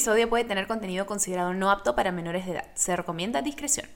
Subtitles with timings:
[0.00, 2.64] episodio puede tener contenido considerado no apto para menores de edad.
[2.72, 3.86] Se recomienda discreción.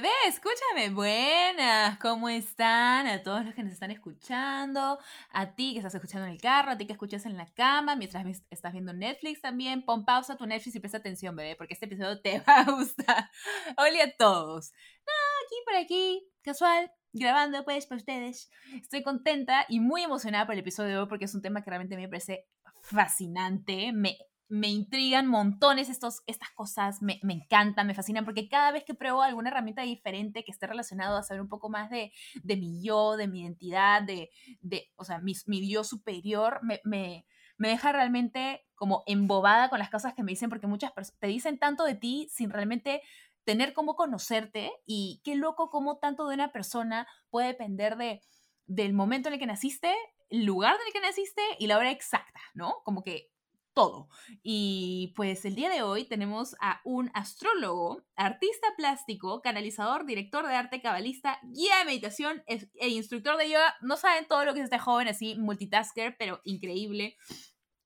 [0.00, 0.90] Bebé, escúchame.
[0.90, 3.08] Buenas, ¿cómo están?
[3.08, 4.96] A todos los que nos están escuchando,
[5.32, 7.96] a ti que estás escuchando en el carro, a ti que escuchas en la cama,
[7.96, 11.74] mientras estás viendo Netflix también, pon pausa a tu Netflix y presta atención, bebé, porque
[11.74, 13.28] este episodio te va a gustar.
[13.76, 14.70] Hola a todos.
[14.70, 18.52] aquí por aquí, casual, grabando pues para ustedes.
[18.80, 21.70] Estoy contenta y muy emocionada por el episodio de hoy porque es un tema que
[21.70, 22.46] realmente me parece
[22.82, 23.92] fascinante.
[23.92, 24.16] Me
[24.48, 28.94] me intrigan montones estos, estas cosas, me, me, encantan, me fascinan, porque cada vez que
[28.94, 32.12] pruebo alguna herramienta diferente que esté relacionado a saber un poco más de,
[32.42, 34.30] de mi yo, de mi identidad, de,
[34.60, 37.26] de o sea, mi, mi yo superior, me, me,
[37.58, 41.26] me, deja realmente como embobada con las cosas que me dicen, porque muchas personas te
[41.26, 43.02] dicen tanto de ti sin realmente
[43.44, 48.22] tener cómo conocerte y qué loco cómo tanto de una persona puede depender de,
[48.66, 49.94] del momento en el que naciste,
[50.30, 52.76] el lugar en el que naciste y la hora exacta, ¿no?
[52.84, 53.30] Como que
[53.78, 54.08] todo.
[54.42, 60.56] Y pues el día de hoy tenemos a un astrólogo, artista plástico, canalizador, director de
[60.56, 63.76] arte, cabalista, guía de meditación e instructor de yoga.
[63.80, 67.16] No saben todo lo que es este joven así, multitasker, pero increíble.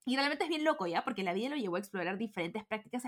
[0.05, 1.05] Y realmente es bien loco, ¿ya?
[1.05, 3.05] Porque la vida lo llevó a explorar diferentes prácticas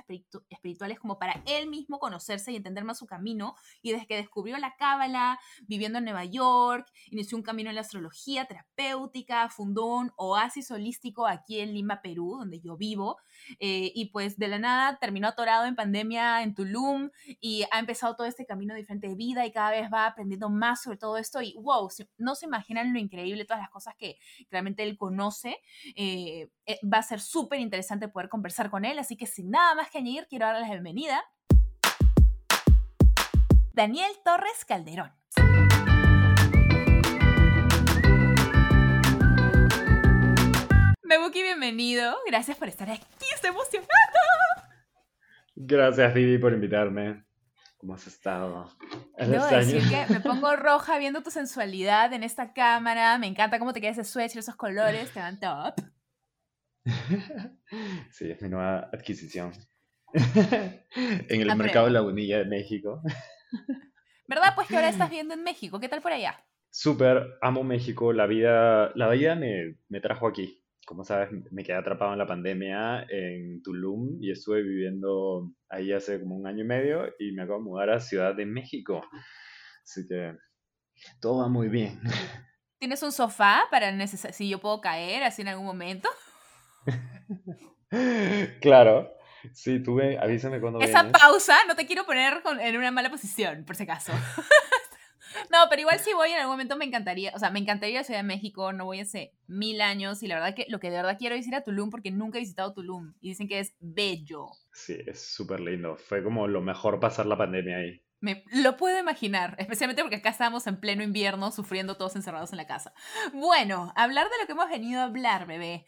[0.48, 3.56] espirituales como para él mismo conocerse y entender más su camino.
[3.82, 7.80] Y desde que descubrió la cábala, viviendo en Nueva York, inició un camino en la
[7.80, 13.16] astrología terapéutica, fundó un oasis holístico aquí en Lima, Perú, donde yo vivo.
[13.58, 18.16] Eh, y pues de la nada terminó atorado en pandemia en Tulum y ha empezado
[18.16, 21.42] todo este camino diferente de vida y cada vez va aprendiendo más sobre todo esto.
[21.42, 24.18] Y wow, no se imaginan lo increíble, todas las cosas que
[24.50, 25.58] realmente él conoce.
[25.96, 29.74] Eh, eh, va a ser súper interesante poder conversar con él, así que sin nada
[29.74, 31.24] más que añadir, quiero darle la bienvenida.
[33.72, 35.12] Daniel Torres Calderón.
[41.16, 42.16] Mebuki, bienvenido.
[42.26, 43.06] Gracias por estar aquí.
[43.32, 43.88] Estoy emocionada.
[45.54, 47.24] Gracias, Vivi, por invitarme.
[47.76, 48.68] ¿Cómo has estado?
[49.16, 53.16] Debo decir que me pongo roja viendo tu sensualidad en esta cámara.
[53.18, 55.12] Me encanta cómo te queda ese sweatshirt, esos colores.
[55.12, 55.74] Te van top.
[58.10, 59.52] Sí, es mi nueva adquisición.
[60.14, 63.00] en el mercado de la Lagunilla de México.
[64.26, 64.52] ¿Verdad?
[64.56, 65.78] Pues que ahora estás viendo en México.
[65.78, 66.44] ¿Qué tal por allá?
[66.70, 68.12] Súper, amo México.
[68.12, 70.63] La vida, la vida me, me trajo aquí.
[70.86, 76.20] Como sabes, me quedé atrapado en la pandemia en Tulum y estuve viviendo ahí hace
[76.20, 79.00] como un año y medio y me acabo de mudar a Ciudad de México.
[79.82, 80.36] Así que
[81.20, 82.00] todo va muy bien.
[82.78, 86.08] ¿Tienes un sofá para si yo puedo caer así en algún momento?
[88.60, 89.10] claro.
[89.52, 93.76] Sí, tuve, avísame cuando Esa pausa, no te quiero poner en una mala posición, por
[93.76, 94.12] si acaso.
[95.50, 98.20] no, pero igual si voy en algún momento me encantaría, o sea, me encantaría Ciudad
[98.20, 101.16] de México, no voy hace mil años y la verdad que lo que de verdad
[101.18, 104.48] quiero es ir a Tulum porque nunca he visitado Tulum y dicen que es bello.
[104.72, 105.96] Sí, es súper lindo.
[105.96, 108.02] Fue como lo mejor pasar la pandemia ahí.
[108.20, 112.56] Me lo puedo imaginar, especialmente porque acá estamos en pleno invierno sufriendo todos encerrados en
[112.56, 112.94] la casa.
[113.34, 115.84] Bueno, hablar de lo que hemos venido a hablar, bebé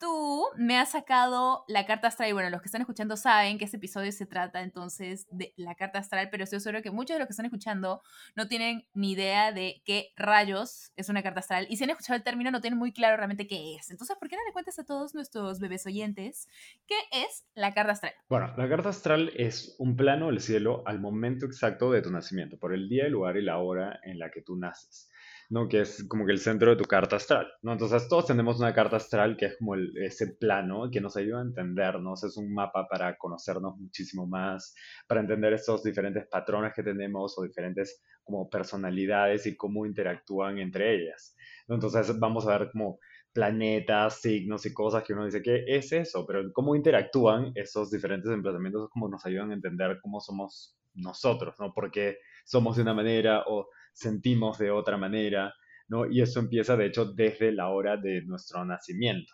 [0.00, 2.30] tú me has sacado la carta astral.
[2.30, 5.74] Y bueno, los que están escuchando saben que este episodio se trata entonces de la
[5.74, 8.02] carta astral, pero estoy seguro que muchos de los que están escuchando
[8.34, 11.66] no tienen ni idea de qué rayos es una carta astral.
[11.68, 13.90] Y si han escuchado el término, no tienen muy claro realmente qué es.
[13.90, 16.48] Entonces, ¿por qué no le cuentas a todos nuestros bebés oyentes
[16.86, 18.14] qué es la carta astral?
[18.28, 22.58] Bueno, la carta astral es un plano del cielo al momento exacto de tu nacimiento,
[22.58, 25.10] por el día, el lugar y la hora en la que tú naces.
[25.50, 25.68] ¿No?
[25.68, 27.72] Que es como que el centro de tu carta astral, ¿no?
[27.72, 31.42] Entonces todos tenemos una carta astral que es como ese plano que nos ayuda a
[31.42, 34.74] entendernos, es un mapa para conocernos muchísimo más,
[35.08, 40.94] para entender estos diferentes patrones que tenemos o diferentes como personalidades y cómo interactúan entre
[40.94, 41.34] ellas,
[41.68, 43.00] Entonces vamos a ver como
[43.32, 46.24] planetas, signos y cosas que uno dice, ¿qué es eso?
[46.26, 51.72] Pero cómo interactúan esos diferentes emplazamientos, cómo nos ayudan a entender cómo somos nosotros, ¿no?
[51.72, 55.54] Porque somos de una manera o sentimos de otra manera,
[55.88, 56.06] ¿no?
[56.10, 59.32] Y eso empieza, de hecho, desde la hora de nuestro nacimiento,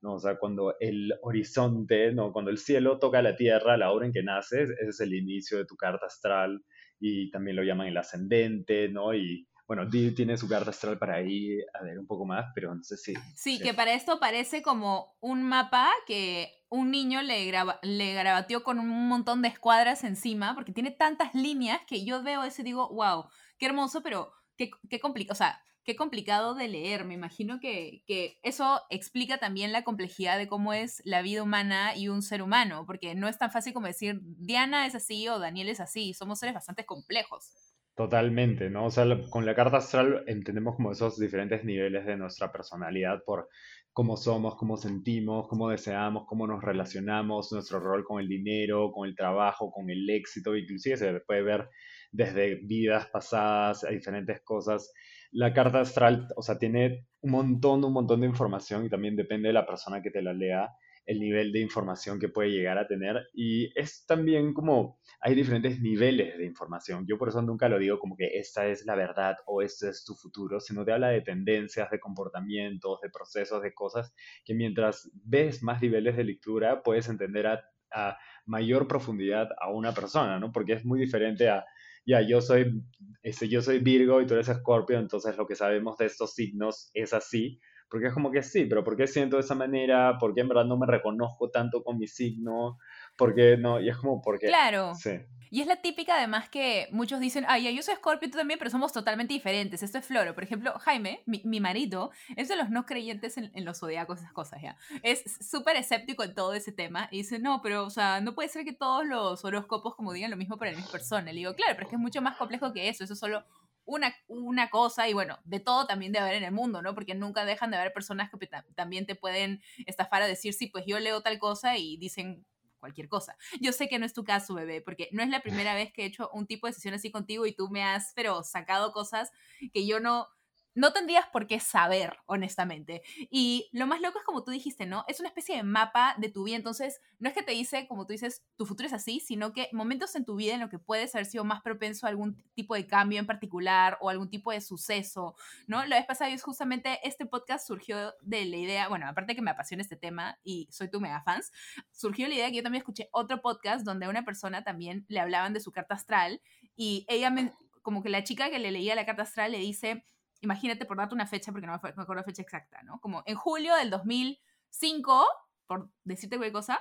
[0.00, 0.14] ¿no?
[0.14, 2.32] O sea, cuando el horizonte, ¿no?
[2.32, 5.58] Cuando el cielo toca la tierra, la hora en que naces, ese es el inicio
[5.58, 6.62] de tu carta astral
[6.98, 9.14] y también lo llaman el ascendente, ¿no?
[9.14, 12.74] Y bueno, Di tiene su carta astral para ahí a ver un poco más, pero
[12.74, 13.14] no sé si...
[13.34, 18.62] Sí, que para esto parece como un mapa que un niño le, graba, le grabateó
[18.62, 22.64] con un montón de escuadras encima, porque tiene tantas líneas que yo veo eso y
[22.64, 23.26] digo, wow,
[23.62, 27.04] qué hermoso, pero qué, qué complicado, o sea, qué complicado de leer.
[27.04, 31.96] Me imagino que, que, eso explica también la complejidad de cómo es la vida humana
[31.96, 35.38] y un ser humano, porque no es tan fácil como decir Diana es así o
[35.38, 37.52] Daniel es así, somos seres bastante complejos.
[37.94, 38.86] Totalmente, ¿no?
[38.86, 43.48] O sea, con la carta astral entendemos como esos diferentes niveles de nuestra personalidad por
[43.92, 49.08] cómo somos, cómo sentimos, cómo deseamos, cómo nos relacionamos, nuestro rol con el dinero, con
[49.08, 51.68] el trabajo, con el éxito, inclusive se puede ver
[52.12, 54.92] desde vidas pasadas a diferentes cosas.
[55.32, 59.48] La carta astral, o sea, tiene un montón, un montón de información y también depende
[59.48, 60.68] de la persona que te la lea,
[61.06, 63.28] el nivel de información que puede llegar a tener.
[63.32, 67.06] Y es también como hay diferentes niveles de información.
[67.08, 70.04] Yo por eso nunca lo digo como que esta es la verdad o este es
[70.04, 74.14] tu futuro, sino te habla de tendencias, de comportamientos, de procesos, de cosas
[74.44, 79.92] que mientras ves más niveles de lectura puedes entender a, a mayor profundidad a una
[79.92, 80.52] persona, ¿no?
[80.52, 81.64] Porque es muy diferente a,
[82.06, 82.82] ya, yo soy,
[83.22, 86.90] ese, yo soy Virgo y tú eres Escorpio, entonces lo que sabemos de estos signos
[86.94, 87.60] es así.
[87.88, 90.16] Porque es como que sí, pero ¿por qué siento de esa manera?
[90.18, 92.78] ¿Por qué en verdad no me reconozco tanto con mi signo?
[93.16, 93.80] ¿Por qué no?
[93.80, 94.94] Y es como porque, Claro.
[94.94, 95.10] sí,
[95.50, 98.70] Y es la típica además que muchos dicen, ay, yo soy Scorpio, tú también, pero
[98.70, 99.82] somos totalmente diferentes.
[99.82, 100.34] Esto es Floro.
[100.34, 104.20] Por ejemplo, Jaime, mi, mi marido, es de los no creyentes en, en los zodiacos,
[104.20, 104.76] esas cosas ya.
[105.02, 107.08] Es súper escéptico en todo ese tema.
[107.10, 110.30] Y dice, no, pero, o sea, no puede ser que todos los horóscopos como digan
[110.30, 111.30] lo mismo para la misma persona.
[111.32, 113.04] Le digo, claro, pero es que es mucho más complejo que eso.
[113.04, 113.44] Eso es solo
[113.84, 116.94] una, una cosa y bueno, de todo también debe haber en el mundo, ¿no?
[116.94, 120.68] Porque nunca dejan de haber personas que ta- también te pueden estafar a decir, sí,
[120.68, 122.46] pues yo leo tal cosa y dicen
[122.82, 123.36] cualquier cosa.
[123.60, 125.40] Yo sé que no es tu caso, bebé, porque no es la
[125.70, 128.12] primera vez que he hecho un tipo de sesión así contigo y tú me has,
[128.16, 129.30] pero sacado cosas
[129.72, 130.26] que yo no,
[130.74, 133.02] no tendrías por qué saber, honestamente.
[133.30, 135.04] Y lo más loco es como tú dijiste, ¿no?
[135.08, 138.06] Es una especie de mapa de tu vida, entonces no es que te dice, como
[138.06, 140.78] tú dices, tu futuro es así, sino que momentos en tu vida en los que
[140.78, 144.52] puedes haber sido más propenso a algún tipo de cambio en particular o algún tipo
[144.52, 145.34] de suceso,
[145.66, 145.84] ¿no?
[145.86, 149.50] La vez pasada es justamente este podcast surgió de la idea, bueno, aparte que me
[149.50, 151.52] apasiona este tema y soy tu mega fans,
[151.90, 155.20] surgió la idea que yo también escuché otro podcast donde a una persona también le
[155.20, 156.40] hablaban de su carta astral
[156.76, 157.52] y ella me,
[157.82, 160.06] como que la chica que le leía la carta astral le dice,
[160.42, 163.00] imagínate por darte una fecha, porque no me acuerdo la fecha exacta, ¿no?
[163.00, 165.26] Como en julio del 2005,
[165.66, 166.80] por decirte cualquier cosa,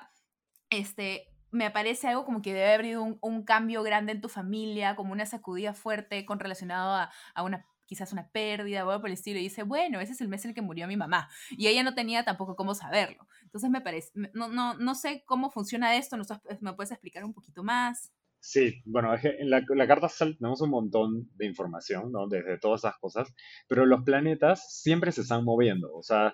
[0.70, 4.30] este, me aparece algo como que debe haber habido un, un cambio grande en tu
[4.30, 9.02] familia, como una sacudida fuerte con relacionado a, a una quizás una pérdida o algo
[9.02, 10.96] por el estilo, y dice, bueno, ese es el mes en el que murió mi
[10.96, 13.28] mamá, y ella no tenía tampoco cómo saberlo.
[13.44, 17.26] Entonces me parece, no, no, no sé cómo funciona esto, ¿no sabes- ¿me puedes explicar
[17.26, 18.14] un poquito más?
[18.44, 22.28] Sí, bueno, en la, la carta astral tenemos un montón de información, ¿no?
[22.28, 23.32] Desde todas esas cosas,
[23.68, 26.34] pero los planetas siempre se están moviendo, o sea,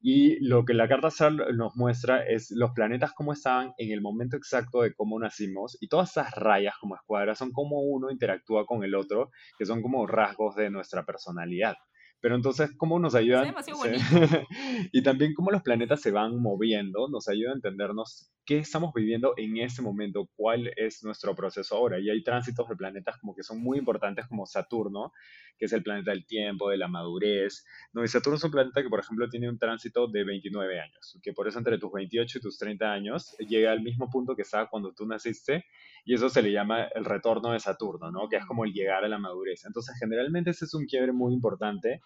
[0.00, 4.00] y lo que la carta astral nos muestra es los planetas cómo estaban en el
[4.00, 8.64] momento exacto de cómo nacimos, y todas esas rayas como escuadras son cómo uno interactúa
[8.64, 11.74] con el otro, que son como rasgos de nuestra personalidad.
[12.20, 13.44] Pero entonces, ¿cómo nos Es ayudan?
[13.46, 13.88] demasiado Sí.
[13.88, 14.00] bonito.
[14.92, 19.34] Y también cómo los planetas se van moviendo, nos ayuda a entendernos qué estamos viviendo
[19.36, 21.98] en ese momento, cuál es nuestro proceso ahora.
[22.00, 25.12] Y hay tránsitos de planetas como que son muy importantes, como Saturno,
[25.58, 27.64] que es el planeta del tiempo, de la madurez.
[27.92, 31.18] No, y Saturno es un planeta que, por ejemplo, tiene un tránsito de 29 años,
[31.22, 34.42] que por eso entre tus 28 y tus 30 años llega al mismo punto que
[34.42, 35.64] estaba cuando tú naciste,
[36.04, 38.28] y eso se le llama el retorno de Saturno, ¿no?
[38.30, 39.64] Que es como el llegar a la madurez.
[39.66, 42.00] Entonces, generalmente ese es un quiebre muy importante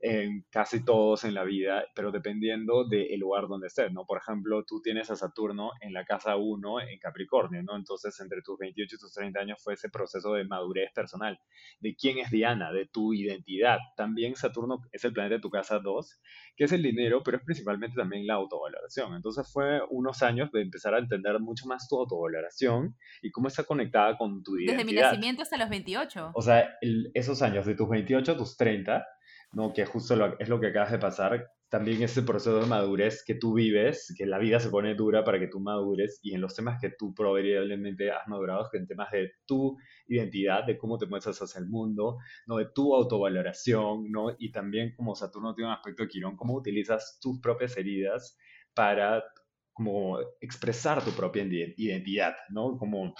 [0.00, 4.04] en casi todos en la vida, pero dependiendo del lugar donde estés, ¿no?
[4.06, 7.76] Por ejemplo, tú tienes a Saturno en la casa uno en Capricornio, ¿no?
[7.76, 11.38] Entonces, entre tus 28 y tus 30 años fue ese proceso de madurez personal,
[11.80, 13.78] de quién es Diana, de tu identidad.
[13.96, 16.20] También Saturno es el planeta de tu casa 2,
[16.56, 19.14] que es el dinero, pero es principalmente también la autovaloración.
[19.14, 23.64] Entonces, fue unos años de empezar a entender mucho más tu autovaloración y cómo está
[23.64, 25.10] conectada con tu Desde mi identidad.
[25.10, 26.30] nacimiento hasta los 28.
[26.34, 29.06] O sea, el- esos años de tus 28 a tus 30
[29.52, 29.72] ¿no?
[29.72, 31.50] Que justo es lo que acabas de pasar.
[31.68, 35.40] También ese proceso de madurez que tú vives, que la vida se pone dura para
[35.40, 39.32] que tú madures y en los temas que tú probablemente has madurado, en temas de
[39.46, 39.76] tu
[40.06, 42.56] identidad, de cómo te muestras hacia el mundo, ¿no?
[42.58, 44.34] De tu autovaloración, ¿no?
[44.38, 48.38] Y también como Saturno tiene un aspecto de Quirón, cómo utilizas tus propias heridas
[48.74, 49.24] para
[49.72, 52.78] como expresar tu propia ide- identidad, ¿no?
[52.78, 53.14] Como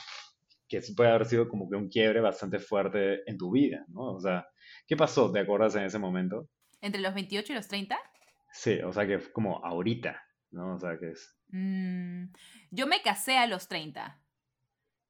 [0.68, 4.12] que eso puede haber sido como que un quiebre bastante fuerte en tu vida, ¿no?
[4.14, 4.46] O sea,
[4.86, 5.30] ¿qué pasó?
[5.32, 6.48] ¿Te acuerdas en ese momento?
[6.80, 7.98] ¿Entre los 28 y los 30?
[8.52, 10.20] Sí, o sea, que es como ahorita,
[10.50, 10.74] ¿no?
[10.74, 11.36] O sea, que es...
[11.48, 12.26] Mm,
[12.70, 14.20] yo me casé a los 30.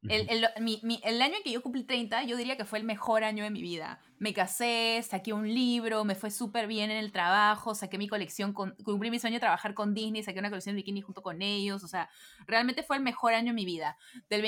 [0.08, 2.78] El, el- mi- mi- el año en que yo cumplí 30, yo diría que fue
[2.78, 3.98] el mejor año de mi vida.
[4.18, 8.52] Me casé, saqué un libro, me fue súper bien en el trabajo, saqué mi colección,
[8.52, 11.42] con, cumplí mi sueño de trabajar con Disney, saqué una colección de bikini junto con
[11.42, 12.08] ellos, o sea,
[12.46, 13.96] realmente fue el mejor año de mi vida.
[14.30, 14.42] Del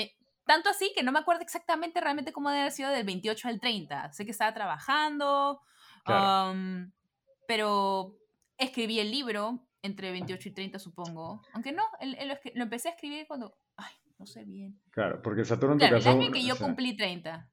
[0.49, 3.59] tanto así que no me acuerdo exactamente realmente cómo debe haber sido del 28 al
[3.59, 4.11] 30.
[4.13, 5.61] Sé que estaba trabajando,
[6.03, 6.53] Claro.
[6.53, 6.91] um,
[7.47, 8.15] pero
[8.57, 11.43] escribí el libro entre 28 y 30, supongo.
[11.53, 13.53] Aunque no, el- el- lo, empecé a escribir cuando...
[13.77, 14.81] Ay, no sé bien.
[14.89, 16.17] Claro, porque Saturno en tu Claro, el caso...
[16.17, 17.47] año en que yo o sea, cumplí 30.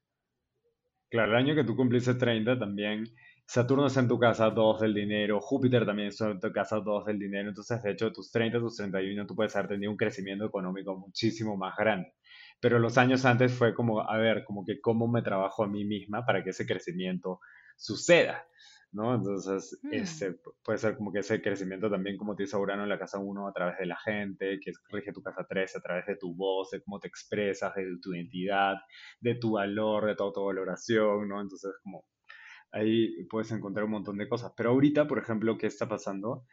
[1.11, 3.05] Claro, el año que tú cumpliste 30 también,
[3.47, 7.05] Saturno está en tu casa 2 del dinero, Júpiter también está en tu casa 2
[7.05, 10.47] del dinero, entonces de hecho tus 30, tus 31 tú puedes haber tenido un crecimiento
[10.47, 12.15] económico muchísimo más grande.
[12.61, 15.85] Pero los años antes fue como, a ver, como que cómo me trabajo a mí
[15.85, 17.41] misma para que ese crecimiento
[17.77, 18.47] suceda.
[18.93, 19.15] ¿no?
[19.15, 19.93] Entonces, mm.
[19.93, 23.19] este, puede ser como que ese crecimiento también, como te dice Urano en la casa
[23.19, 26.35] 1, a través de la gente, que rige tu casa 3, a través de tu
[26.35, 28.77] voz, de cómo te expresas, de tu identidad,
[29.21, 31.41] de tu valor, de tu autovaloración, ¿no?
[31.41, 32.07] Entonces, como
[32.73, 34.53] ahí puedes encontrar un montón de cosas.
[34.57, 36.45] Pero ahorita, por ejemplo, ¿qué está pasando?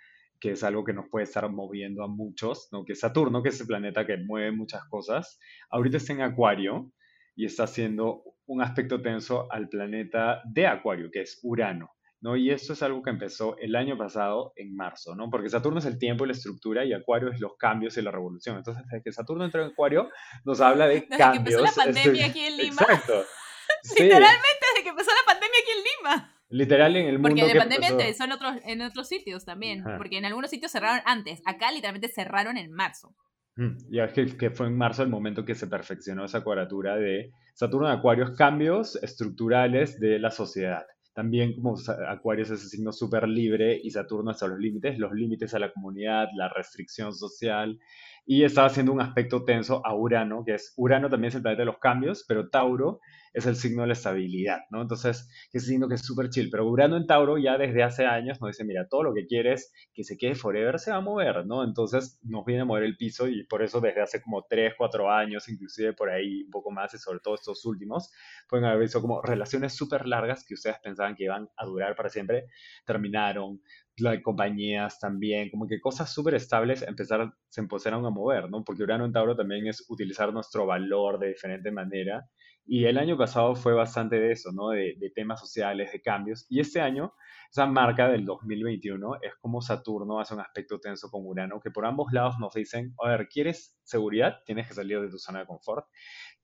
[0.43, 2.83] Que es algo que nos puede estar moviendo a muchos, ¿no?
[2.83, 6.91] que Saturno, que es el planeta que mueve muchas cosas, ahorita está en Acuario
[7.33, 11.91] y está haciendo un aspecto tenso al planeta de Acuario, que es Urano.
[12.19, 12.35] ¿no?
[12.35, 15.29] Y esto es algo que empezó el año pasado, en marzo, ¿no?
[15.29, 18.11] Porque Saturno es el tiempo y la estructura y Acuario es los cambios y la
[18.11, 18.57] revolución.
[18.57, 20.09] Entonces, desde que Saturno entró en Acuario,
[20.43, 21.31] nos habla de desde cambios.
[21.31, 22.81] que empezó la pandemia aquí en Lima.
[22.81, 23.23] Exacto.
[23.97, 26.33] Literalmente desde que empezó la pandemia aquí en Lima.
[26.53, 27.29] Literal en el mundo.
[27.29, 29.83] Porque de pandemia empezó en otros, en otros sitios también.
[29.97, 31.41] Porque en algunos sitios cerraron antes.
[31.45, 33.15] Acá literalmente cerraron en marzo.
[33.55, 36.95] Mm, ya es que, que, fue en marzo el momento que se perfeccionó esa cuadratura
[36.95, 40.83] de Saturno en Acuarios, cambios estructurales de la sociedad.
[41.13, 41.75] También como
[42.07, 45.71] Acuario es ese signo súper libre y Saturno hasta los límites, los límites a la
[45.71, 47.79] comunidad, la restricción social.
[48.25, 51.61] Y estaba haciendo un aspecto tenso a Urano, que es, Urano también es el planeta
[51.61, 52.99] de los cambios, pero Tauro
[53.33, 54.81] es el signo de la estabilidad, ¿no?
[54.81, 56.49] Entonces, es signo que es súper chill.
[56.51, 59.73] Pero Urano en Tauro ya desde hace años nos dice, mira, todo lo que quieres
[59.93, 61.63] que se quede forever se va a mover, ¿no?
[61.63, 65.11] Entonces nos viene a mover el piso y por eso desde hace como 3, 4
[65.11, 68.11] años, inclusive por ahí un poco más y sobre todo estos últimos,
[68.47, 72.09] pueden haber visto como relaciones súper largas que ustedes pensaban que iban a durar para
[72.09, 72.45] siempre,
[72.85, 73.61] terminaron,
[73.97, 78.63] las compañías también, como que cosas súper estables empezaron, se empezaron a mover, ¿no?
[78.63, 82.27] Porque Urano en Tauro también es utilizar nuestro valor de diferente manera
[82.65, 84.69] y el año pasado fue bastante de eso, ¿no?
[84.69, 86.45] De, temas sociales, de cambios.
[86.49, 87.13] Y este año,
[87.51, 91.85] esa marca del 2021 es como Saturno hace un aspecto tenso con Urano, que por
[91.85, 94.37] ambos lados nos dicen, a ver, ¿quieres seguridad?
[94.45, 95.85] Tienes que salir de tu zona de confort.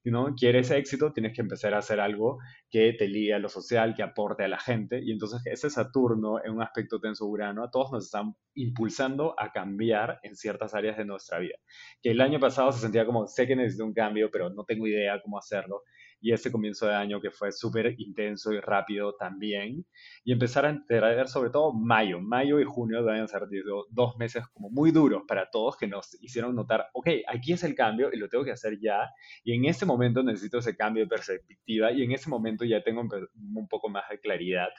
[0.05, 0.33] ¿No?
[0.35, 2.39] Quieres éxito, tienes que empezar a hacer algo
[2.69, 5.01] que te ligue a lo social, que aporte a la gente.
[5.03, 9.51] Y entonces ese Saturno en un aspecto tenso Urano a todos nos están impulsando a
[9.51, 11.55] cambiar en ciertas áreas de nuestra vida.
[12.01, 14.87] Que el año pasado se sentía como, sé que necesito un cambio, pero no tengo
[14.87, 15.83] idea cómo hacerlo
[16.21, 19.85] y este comienzo de año que fue súper intenso y rápido también.
[20.23, 22.19] Y empezar a entender sobre todo mayo.
[22.19, 23.43] Mayo y junio deben ser
[23.89, 27.75] dos meses como muy duros para todos que nos hicieron notar, ok, aquí es el
[27.75, 29.09] cambio y lo tengo que hacer ya.
[29.43, 33.01] Y en este momento necesito ese cambio de perspectiva y en ese momento ya tengo
[33.01, 34.69] un poco más de claridad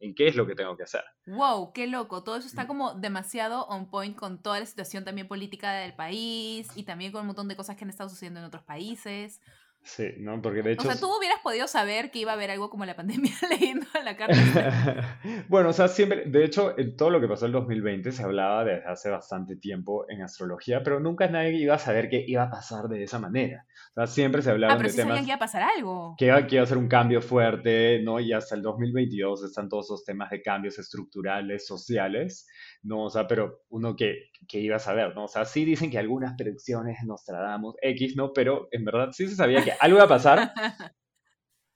[0.00, 1.04] en qué es lo que tengo que hacer.
[1.26, 2.24] Wow, qué loco.
[2.24, 6.68] Todo eso está como demasiado on point con toda la situación también política del país
[6.74, 9.40] y también con un montón de cosas que han estado sucediendo en otros países.
[9.84, 10.40] Sí, ¿no?
[10.40, 10.88] Porque de hecho...
[10.88, 13.86] O sea, tú hubieras podido saber que iba a haber algo como la pandemia leyendo
[14.04, 15.18] la carta.
[15.48, 18.64] bueno, o sea, siempre, de hecho, en todo lo que pasó en 2020 se hablaba
[18.64, 22.50] desde hace bastante tiempo en astrología, pero nunca nadie iba a saber que iba a
[22.50, 23.66] pasar de esa manera.
[23.90, 25.18] O sea, siempre se hablaba ah, pero de sí temas...
[25.18, 26.14] que iba a pasar algo.
[26.16, 28.20] Que iba, que iba a ser un cambio fuerte, ¿no?
[28.20, 32.46] Y hasta el 2022 están todos esos temas de cambios estructurales, sociales,
[32.82, 33.04] ¿no?
[33.04, 35.24] O sea, pero uno que, que iba a saber, ¿no?
[35.24, 38.32] O sea, sí dicen que algunas predicciones nos tratamos X, ¿no?
[38.32, 40.52] Pero en verdad sí se sabía que algo iba a pasar,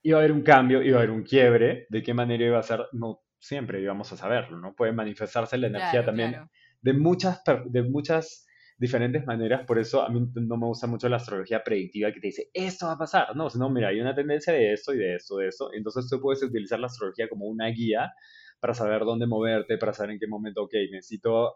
[0.03, 2.63] iba a haber un cambio, iba a haber un quiebre, de qué manera iba a
[2.63, 4.75] ser, no siempre íbamos a saberlo, ¿no?
[4.75, 6.37] Puede manifestarse la energía también
[6.83, 8.47] de muchas, de muchas
[8.79, 12.27] diferentes maneras, por eso a mí no me gusta mucho la astrología predictiva que te
[12.27, 15.15] dice, esto va a pasar, no, sino, mira, hay una tendencia de esto y de
[15.15, 18.13] esto, de esto, entonces tú puedes utilizar la astrología como una guía
[18.61, 21.55] para saber dónde moverte, para saber en qué momento, ok, necesito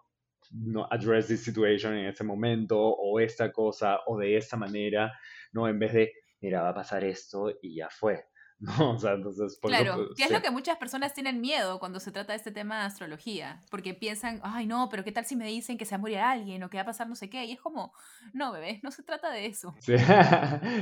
[0.51, 5.13] no, address this situation en este momento, o esta cosa, o de esta manera,
[5.53, 5.69] ¿no?
[5.69, 8.27] En vez de, mira, va a pasar esto y ya fue.
[8.61, 8.91] ¿no?
[8.91, 12.13] O sea, entonces, claro, pues, que es lo que muchas personas tienen miedo cuando se
[12.13, 15.47] trata de este tema de astrología, porque piensan, ay, no, pero ¿qué tal si me
[15.47, 17.47] dicen que se va a morir alguien o que va a pasar no sé qué?
[17.47, 17.95] Y es como,
[18.35, 19.75] no, bebé, no se trata de eso.
[19.81, 19.95] Sí.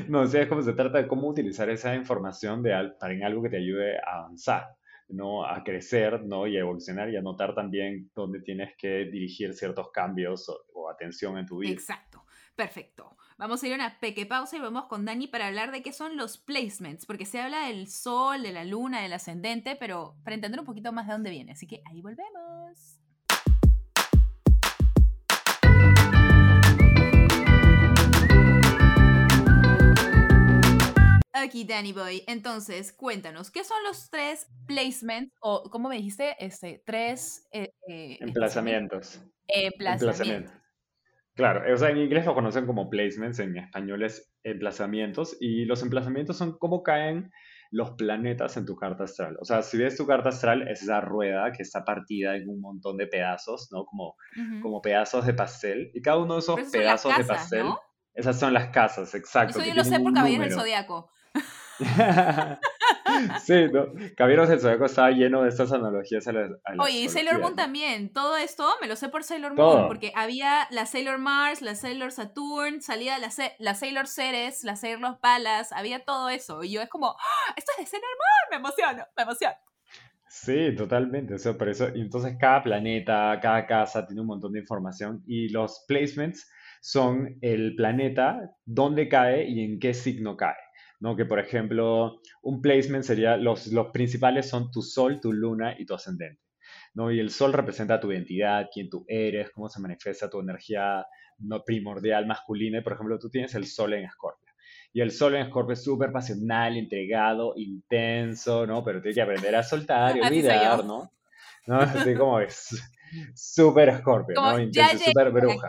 [0.09, 3.23] no, o sea, es como se trata de cómo utilizar esa información de, para en
[3.23, 4.77] algo que te ayude a avanzar.
[5.09, 5.45] ¿No?
[5.45, 6.47] a crecer ¿no?
[6.47, 11.37] y a evolucionar y a notar también dónde tienes que dirigir ciertos cambios o, atención
[11.37, 11.71] en tu vida.
[11.71, 12.25] Exacto,
[12.57, 13.17] perfecto.
[13.37, 15.93] Vamos a ir a una pequeña pausa y vamos con Dani para hablar de qué
[15.93, 20.35] son los placements, porque se habla del sol, de la luna, del ascendente, pero para
[20.35, 21.53] entender un poquito más de dónde viene.
[21.53, 22.98] Así que ahí volvemos.
[31.33, 32.23] Aquí Danny Boy.
[32.27, 36.37] Entonces, cuéntanos, ¿qué son los tres placements o, ¿cómo me dijiste?
[36.39, 39.21] Este, tres eh, eh, emplazamientos.
[39.47, 40.53] Emplazamientos.
[41.35, 45.83] Claro, o sea, en inglés lo conocen como placements, en español es emplazamientos, y los
[45.83, 47.31] emplazamientos son cómo caen
[47.71, 49.37] los planetas en tu carta astral.
[49.41, 52.61] O sea, si ves tu carta astral, es esa rueda que está partida en un
[52.61, 53.85] montón de pedazos, ¿no?
[53.85, 54.17] Como,
[54.63, 55.91] como pedazos de pastel.
[55.95, 57.67] Y cada uno de esos pedazos de pastel,
[58.15, 59.61] esas son las casas, exacto.
[59.61, 61.11] Eso yo lo sé por Caballeros del Zodiaco.
[63.45, 63.87] sí, ¿no?
[64.17, 68.13] Caballeros del Zodiaco estaba lleno de estas analogías a la, Oye, y Sailor Moon también.
[68.13, 72.13] Todo esto me lo sé por Sailor Moon, porque había la Sailor Mars, la Sailor
[72.13, 76.65] Saturn, salía la, la Sailor Ceres, la Sailor Palas, había todo eso.
[76.65, 77.55] Y yo es como, ¡Ah!
[77.57, 79.57] esto es de Sailor Moon, me emociono, me emociono.
[80.29, 81.35] Sí, totalmente.
[81.35, 85.49] O por eso, y entonces cada planeta, cada casa tiene un montón de información y
[85.49, 90.55] los placements son el planeta, dónde cae y en qué signo cae.
[91.01, 91.17] ¿No?
[91.17, 95.87] Que por ejemplo, un placement sería, los, los principales son tu sol, tu luna y
[95.87, 96.43] tu ascendente.
[96.95, 97.11] ¿no?
[97.11, 101.05] Y el sol representa tu identidad, quién tú eres, cómo se manifiesta tu energía
[101.39, 102.79] no primordial masculina.
[102.79, 104.53] Y por ejemplo, tú tienes el sol en Escorpio.
[104.93, 108.83] Y el sol en Escorpio es súper pasional, entregado, intenso, ¿no?
[108.83, 111.13] Pero tiene que aprender a soltar y olvidar, ¿no?
[111.67, 111.81] ¿no?
[111.81, 112.69] Así como es
[113.35, 114.59] súper Escorpio, ¿no?
[114.59, 115.69] Intenso, súper bruja.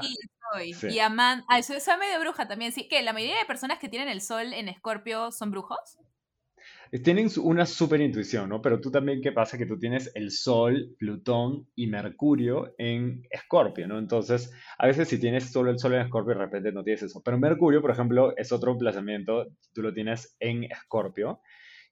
[0.90, 1.46] Y Amanda.
[1.48, 2.72] Ah, eso es medio bruja también.
[2.72, 6.00] Sí, que la mayoría de personas que tienen el sol en Escorpio son brujos.
[7.04, 8.64] Tienen una super intuición, ¿no?
[8.64, 9.60] Pero tú también, ¿qué pasa?
[9.60, 14.00] Que tú tienes el Sol, Plutón y Mercurio en Escorpio, ¿no?
[14.00, 17.22] Entonces, a veces si tienes solo el Sol en Escorpio, de repente no tienes eso.
[17.24, 21.42] Pero Mercurio, por ejemplo, es otro emplazamiento, tú lo tienes en Escorpio.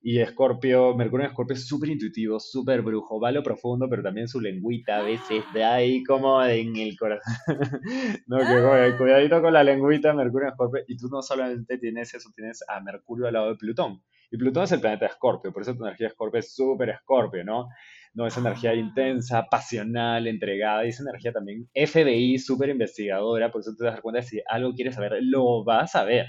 [0.02, 4.04] Y Escorpio, Mercurio en Escorpio es súper intuitivo, súper brujo, va a lo profundo, pero
[4.04, 7.34] también su lengüita a veces de ahí como en el corazón.
[8.28, 8.96] no, que ah.
[8.98, 10.84] cuidadito con la lengüita, Mercurio en Escorpio.
[10.88, 14.02] Y tú no solamente tienes eso, tienes a Mercurio al lado de Plutón.
[14.30, 16.90] Y Plutón es el planeta de Escorpio, por eso tu energía de Escorpio es súper
[16.90, 17.68] Escorpio, ¿no?
[18.14, 18.76] No, esa energía ah.
[18.76, 24.22] intensa, pasional, entregada, y esa energía también FBI, súper investigadora, por eso te das cuenta
[24.22, 26.28] de si algo quieres saber, lo vas a ver.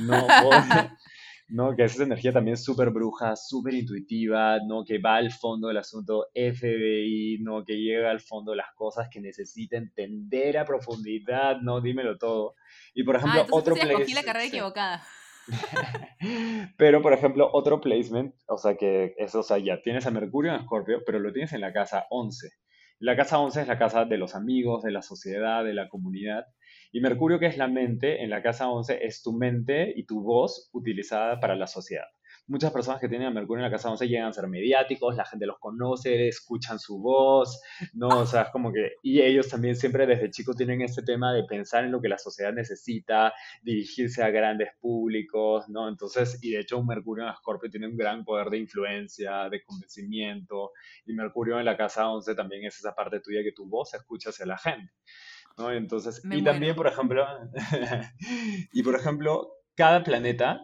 [0.00, 0.26] No,
[1.48, 1.76] ¿no?
[1.76, 4.84] Que esa energía también súper bruja, súper intuitiva, ¿no?
[4.84, 7.64] Que va al fondo del asunto FBI, ¿no?
[7.64, 11.80] Que llega al fondo de las cosas que necesita entender a profundidad, ¿no?
[11.80, 12.54] Dímelo todo.
[12.94, 14.08] Y por ejemplo, ah, otro placement...
[14.10, 15.02] la carrera equivocada.
[16.76, 20.52] pero, por ejemplo, otro placement, o sea, que eso, o sea, ya tienes a Mercurio
[20.52, 22.48] en Escorpio, pero lo tienes en la casa 11.
[22.98, 26.46] La casa 11 es la casa de los amigos, de la sociedad, de la comunidad.
[26.92, 30.22] Y Mercurio, que es la mente, en la casa 11 es tu mente y tu
[30.22, 32.06] voz utilizada para la sociedad.
[32.48, 35.24] Muchas personas que tienen a Mercurio en la casa 11 llegan a ser mediáticos, la
[35.24, 37.60] gente los conoce, escuchan su voz,
[37.92, 38.06] ¿no?
[38.20, 41.42] O sea, es como que, y ellos también siempre desde chicos tienen este tema de
[41.42, 45.88] pensar en lo que la sociedad necesita, dirigirse a grandes públicos, ¿no?
[45.88, 49.64] Entonces, y de hecho un Mercurio en Escorpio tiene un gran poder de influencia, de
[49.64, 50.70] convencimiento,
[51.04, 54.30] y Mercurio en la casa 11 también es esa parte tuya que tu voz escucha
[54.30, 54.92] hacia la gente.
[55.56, 55.72] ¿No?
[55.72, 57.26] Entonces, y también, por ejemplo,
[58.72, 60.60] y por ejemplo, cada planeta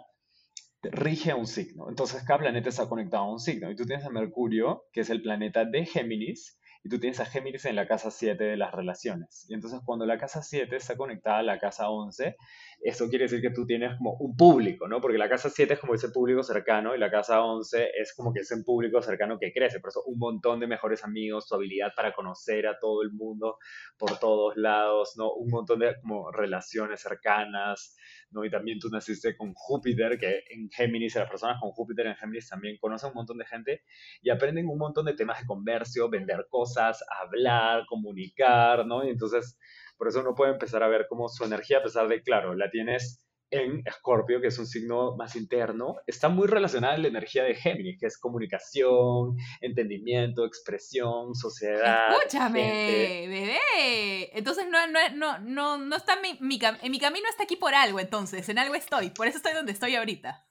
[0.82, 1.88] rige un signo.
[1.88, 3.70] Entonces, cada planeta está conectado a un signo.
[3.70, 7.26] Y tú tienes a Mercurio, que es el planeta de Géminis, y tú tienes a
[7.26, 9.46] Géminis en la casa 7 de las relaciones.
[9.48, 12.36] Y entonces cuando la casa 7 está conectada a la casa 11,
[12.80, 15.00] eso quiere decir que tú tienes como un público, ¿no?
[15.00, 18.32] Porque la casa 7 es como ese público cercano y la casa 11 es como
[18.32, 19.78] que ese público cercano que crece.
[19.78, 23.58] Por eso un montón de mejores amigos, tu habilidad para conocer a todo el mundo
[23.96, 25.32] por todos lados, ¿no?
[25.32, 27.96] Un montón de como relaciones cercanas,
[28.32, 28.44] ¿no?
[28.44, 32.48] Y también tú naciste con Júpiter, que en Géminis, las personas con Júpiter en Géminis
[32.48, 33.82] también conocen un montón de gente
[34.22, 39.04] y aprenden un montón de temas de comercio, vender cosas, hablar, comunicar, ¿no?
[39.04, 39.58] Y entonces,
[39.96, 42.70] por eso uno puede empezar a ver cómo su energía, a pesar de, claro, la
[42.70, 47.44] tienes en Escorpio, que es un signo más interno, está muy relacionada a la energía
[47.44, 52.16] de Géminis, que es comunicación, entendimiento, expresión, sociedad.
[52.16, 54.30] Escúchame, bebé.
[54.32, 58.00] Entonces no, no, no, no, está mi, mi, en mi camino está aquí por algo,
[58.00, 60.46] entonces, en algo estoy, por eso estoy donde estoy ahorita.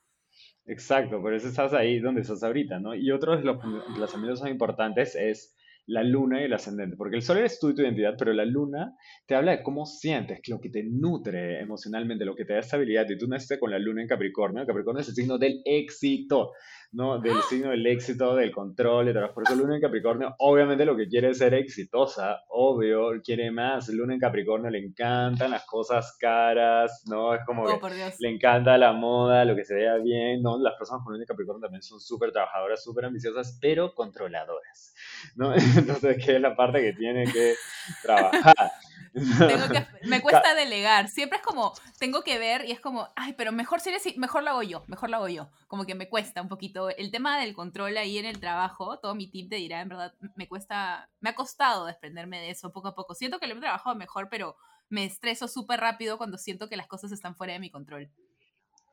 [0.68, 2.94] Exacto, por eso estás ahí donde estás ahorita, ¿no?
[2.94, 3.58] Y otro de los
[3.88, 5.56] emplazamientos más importantes es
[5.88, 8.46] la luna y el ascendente, porque el sol eres tú y tu identidad, pero la
[8.46, 12.60] luna te habla de cómo sientes, lo que te nutre emocionalmente, lo que te da
[12.60, 16.52] estabilidad, y tú naciste con la luna en Capricornio, Capricornio es el signo del éxito,
[16.92, 17.20] ¿no?
[17.20, 17.46] Del ¡Ah!
[17.48, 21.30] signo del éxito, del control, de Por eso Luna en Capricornio, obviamente lo que quiere
[21.30, 23.90] es ser exitosa, obvio, quiere más.
[23.90, 27.34] Luna en Capricornio le encantan las cosas caras, ¿no?
[27.34, 30.58] Es como oh, que le encanta la moda, lo que se vea bien, ¿no?
[30.60, 34.94] Las personas con Luna en Capricornio también son súper trabajadoras, súper ambiciosas, pero controladoras,
[35.36, 35.54] ¿no?
[35.78, 37.56] Entonces, ¿qué es la parte que tiene que
[38.04, 38.72] trabajar?
[40.06, 41.10] me cuesta delegar.
[41.10, 44.52] Siempre es como, tengo que ver y es como, ay, pero mejor ser mejor lo
[44.52, 45.50] hago yo, mejor lo hago yo.
[45.68, 46.90] Como que me cuesta un poquito.
[46.90, 50.14] El tema del control ahí en el trabajo, todo mi tip te dirá, en verdad,
[50.36, 53.16] me cuesta, me ha costado desprenderme de eso poco a poco.
[53.16, 54.56] Siento que lo he trabajado mejor, pero
[54.90, 58.10] me estreso súper rápido cuando siento que las cosas están fuera de mi control.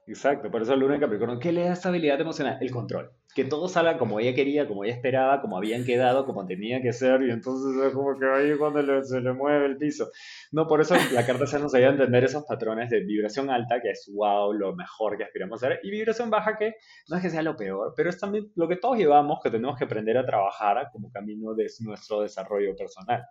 [0.09, 2.57] Exacto, por eso Luna en Capricornio, ¿qué le da estabilidad emocional?
[2.63, 3.13] El control.
[3.35, 6.95] Que todo salga como ella quería, como ella esperaba, como habían quedado, como tenía que
[6.95, 10.09] ser, y entonces es como que ahí cuando se le mueve el piso.
[10.51, 13.83] No, por eso la carta se nos ayuda a entender esos patrones de vibración alta,
[13.83, 16.77] que es wow, lo mejor que aspiramos a hacer, y vibración baja, que
[17.11, 19.77] no es que sea lo peor, pero es también lo que todos llevamos, que tenemos
[19.77, 23.27] que aprender a trabajar como camino de nuestro desarrollo personal.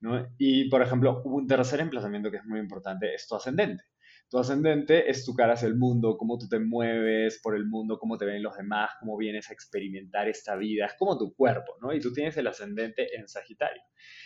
[0.00, 0.26] ¿no?
[0.38, 3.84] Y, por ejemplo, un tercer emplazamiento que es muy importante es tu ascendente.
[4.30, 7.98] Tu ascendente es tu cara hacia el mundo, cómo tú te mueves por el mundo,
[7.98, 11.74] cómo te ven los demás, cómo vienes a experimentar esta vida, es como tu cuerpo,
[11.82, 11.92] ¿no?
[11.92, 13.82] Y tú tienes el ascendente en Sagitario.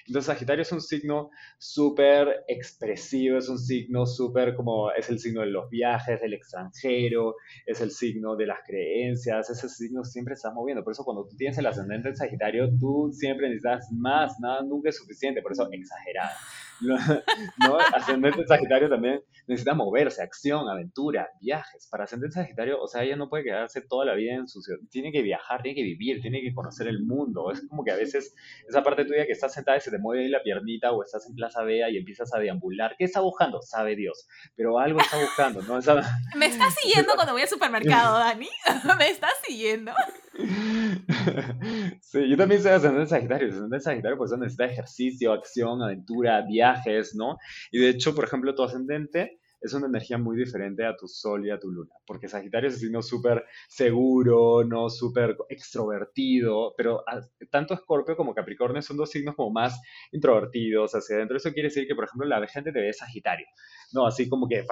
[0.07, 5.40] Entonces Sagitario es un signo súper expresivo, es un signo súper como, es el signo
[5.40, 10.53] de los viajes, del extranjero, es el signo de las creencias, ese signo siempre está
[10.53, 10.85] moviendo.
[10.85, 14.90] Por eso cuando tú tienes el ascendente en Sagitario, tú siempre necesitas más, nada nunca
[14.90, 16.37] es suficiente, por eso exagerado.
[17.59, 17.79] ¿no?
[17.79, 21.89] Ascendente Sagitario también necesita moverse, acción, aventura, viajes.
[21.91, 24.81] Para ascendente Sagitario, o sea, ella no puede quedarse toda la vida en su ciudad.
[24.91, 27.51] Tiene que viajar, tiene que vivir, tiene que conocer el mundo.
[27.53, 28.35] Es como que a veces
[28.69, 31.27] esa parte tuya que estás sentada y se te mueve ahí la piernita o estás
[31.29, 32.95] en Plaza Vea y empiezas a deambular.
[32.99, 33.61] ¿Qué está buscando?
[33.63, 34.27] Sabe Dios.
[34.57, 35.75] Pero algo está buscando, ¿no?
[36.37, 38.49] ¿Me estás siguiendo cuando voy al supermercado, Dani?
[38.99, 39.93] ¿Me estás siguiendo?
[42.01, 43.49] Sí, yo también soy ascendente Sagitario.
[43.49, 47.38] Ascendente Sagitario, pues necesita ejercicio, acción, aventura, viajes, ¿no?
[47.70, 51.46] Y de hecho, por ejemplo, tu ascendente es una energía muy diferente a tu sol
[51.46, 57.03] y a tu luna, porque Sagitario es un signo súper seguro, no súper extrovertido, pero
[57.50, 59.81] tanto Escorpio como Capricornio son dos signos como más
[60.12, 61.38] introvertidos hacia adentro.
[61.38, 63.46] Eso quiere decir que, por ejemplo, la gente te ve Sagitario,
[63.92, 64.07] ¿no?
[64.07, 64.66] Así como que,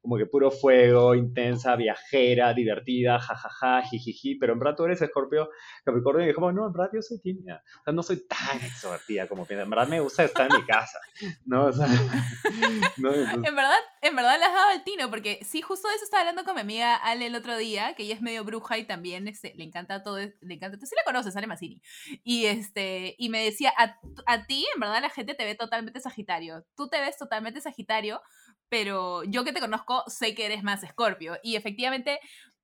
[0.00, 5.50] como que puro fuego, intensa, viajera, divertida, jajaja, jijiji, pero en verdad tú eres Escorpio,
[5.84, 9.26] Capricornio, y como, no, en verdad yo soy tímida, o sea, no soy tan extrovertida
[9.26, 10.98] como piensas, en verdad me gusta estar en mi casa,
[11.44, 11.66] ¿no?
[11.66, 11.86] O sea,
[12.96, 16.20] en verdad, en verdad le has dado el tino, porque sí, justo de eso estaba
[16.20, 19.28] hablando con mi amiga Ale el otro día, que ella es medio bruja y también
[19.28, 21.80] este, le encanta todo, le encanta, tú sí la conoces, Ale Massini,
[22.24, 26.00] y, este, y me decía, a, a ti, en verdad, la gente te ve totalmente
[26.00, 28.20] Sagitario, tú te ves totalmente Sagitario,
[28.68, 32.20] pero yo que te conozco sé que eres más Escorpio, y efectivamente,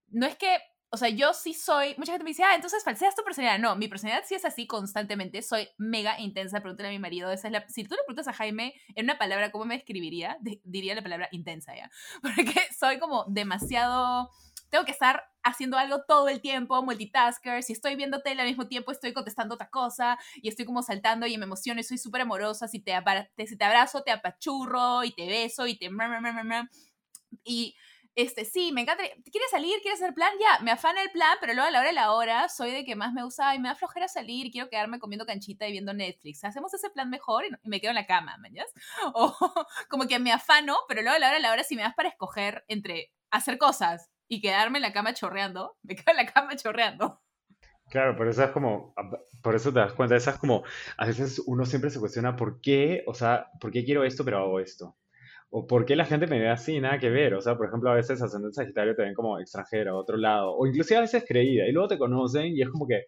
[0.07, 0.57] no es que
[0.95, 3.59] o sea, yo sí soy, mucha gente me dice, ah, entonces falseas tu personalidad.
[3.59, 6.61] No, mi personalidad sí es así constantemente, soy mega intensa.
[6.61, 9.17] Pregúntale a mi marido, esa es la, si tú le preguntas a Jaime en una
[9.17, 10.37] palabra, ¿cómo me escribiría?
[10.63, 11.91] diría la palabra intensa, ¿ya?
[12.21, 14.29] Porque soy como demasiado,
[14.69, 18.69] tengo que estar haciendo algo todo el tiempo, multitasker, si estoy viendo tele al mismo
[18.69, 22.21] tiempo estoy contestando otra cosa y estoy como saltando y me emociono y soy súper
[22.21, 22.93] amorosa, si te,
[23.45, 25.89] si te abrazo, te apachurro y te beso y te...
[27.43, 27.75] Y
[28.15, 29.03] este, sí, me encanta.
[29.29, 29.81] ¿Quieres salir?
[29.81, 30.31] ¿Quieres hacer plan?
[30.39, 32.85] Ya, me afana el plan, pero luego a la hora de la hora soy de
[32.85, 35.93] que más me gusta y me da flojera salir quiero quedarme comiendo canchita y viendo
[35.93, 36.43] Netflix.
[36.45, 38.71] Hacemos ese plan mejor y me quedo en la cama, ¿mañas?
[39.13, 39.35] O
[39.89, 41.93] como que me afano, pero luego a la hora de la hora, si me das
[41.93, 46.25] para escoger entre hacer cosas y quedarme en la cama chorreando, me quedo en la
[46.25, 47.21] cama chorreando.
[47.89, 48.95] Claro, por eso es como,
[49.43, 50.63] por eso te das cuenta, esa es como,
[50.97, 54.39] a veces uno siempre se cuestiona por qué, o sea, por qué quiero esto, pero
[54.39, 54.95] hago esto
[55.49, 57.33] o por qué la gente me ve así, nada que ver.
[57.35, 60.67] O sea, por ejemplo, a veces ascendente Sagitario te ven como extranjera, otro lado, o
[60.67, 63.05] inclusive a veces creída, y luego te conocen y es como que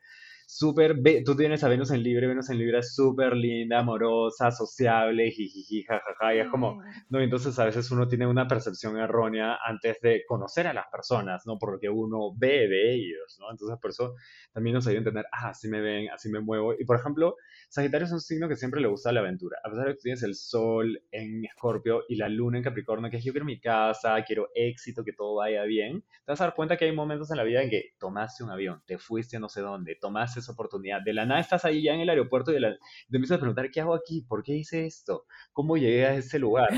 [0.47, 5.29] súper, tú tienes a Venus en Libre, Venus en Libre es súper linda, amorosa, sociable,
[5.29, 9.99] jijiji, jajaja, y es como, no, entonces a veces uno tiene una percepción errónea antes
[10.01, 11.59] de conocer a las personas, ¿no?
[11.59, 13.51] Por lo que uno ve de ellos, ¿no?
[13.51, 14.15] Entonces por eso
[14.53, 17.35] también nos ayuda a entender, ah, así me ven, así me muevo, y por ejemplo,
[17.67, 19.57] Sagitario es un signo que siempre le gusta la aventura.
[19.65, 23.17] A pesar de que tienes el sol en Escorpio y la luna en Capricornio, que
[23.17, 26.55] es yo quiero mi casa, quiero éxito, que todo vaya bien, te vas a dar
[26.55, 29.39] cuenta que hay momentos en la vida en que tomaste un avión, te fuiste a
[29.41, 32.51] no sé dónde, tomaste esa oportunidad, de la nada estás ahí ya en el aeropuerto
[32.51, 32.77] y te
[33.11, 34.21] empiezas a preguntar, ¿qué hago aquí?
[34.21, 35.25] ¿Por qué hice esto?
[35.51, 36.69] ¿Cómo llegué a ese lugar?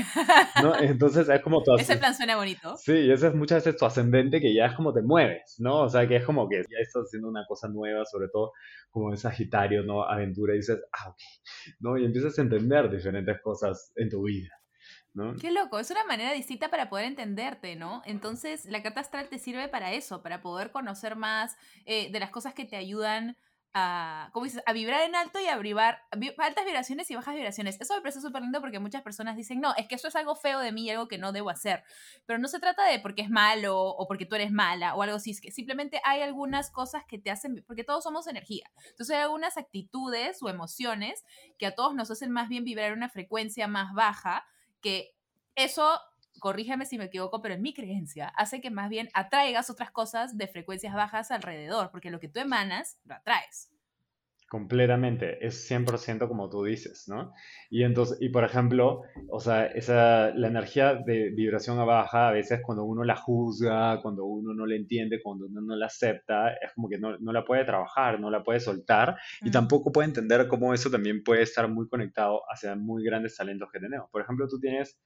[0.62, 0.74] ¿No?
[0.80, 2.76] Entonces es como tu Ese plan suena bonito.
[2.76, 5.82] Sí, ese es muchas veces tu ascendente que ya es como te mueves, ¿no?
[5.82, 8.52] O sea, que es como que ya estás haciendo una cosa nueva, sobre todo
[8.90, 10.04] como es Sagitario, ¿no?
[10.04, 11.20] Aventura, y dices, ah, ok,
[11.80, 11.96] ¿no?
[11.96, 14.50] Y empiezas a entender diferentes cosas en tu vida.
[15.12, 15.34] ¿No?
[15.40, 18.00] Qué loco, es una manera distinta para poder entenderte, ¿no?
[18.06, 22.30] Entonces, la carta astral te sirve para eso, para poder conocer más eh, de las
[22.30, 23.36] cosas que te ayudan
[23.72, 24.62] a, ¿cómo dices?
[24.66, 26.02] a vibrar en alto y a vibrar
[26.38, 27.80] altas vibraciones y bajas vibraciones.
[27.80, 30.34] Eso me parece súper lindo porque muchas personas dicen, no, es que eso es algo
[30.34, 31.84] feo de mí y algo que no debo hacer.
[32.26, 35.16] Pero no se trata de porque es malo o porque tú eres mala o algo
[35.16, 38.70] así, es que simplemente hay algunas cosas que te hacen, porque todos somos energía.
[38.88, 41.24] Entonces hay algunas actitudes o emociones
[41.58, 44.46] que a todos nos hacen más bien vibrar una frecuencia más baja,
[44.80, 45.14] que
[45.54, 46.00] eso
[46.40, 50.36] corrígeme si me equivoco, pero en mi creencia, hace que más bien atraigas otras cosas
[50.36, 53.70] de frecuencias bajas alrededor, porque lo que tú emanas, lo atraes.
[54.50, 57.32] Completamente, es 100% como tú dices, ¿no?
[57.70, 62.32] Y entonces, y por ejemplo, o sea, esa, la energía de vibración a baja, a
[62.32, 66.50] veces cuando uno la juzga, cuando uno no la entiende, cuando uno no la acepta,
[66.54, 70.08] es como que no, no la puede trabajar, no la puede soltar y tampoco puede
[70.08, 74.10] entender cómo eso también puede estar muy conectado hacia muy grandes talentos que tenemos.
[74.10, 74.98] Por ejemplo, tú tienes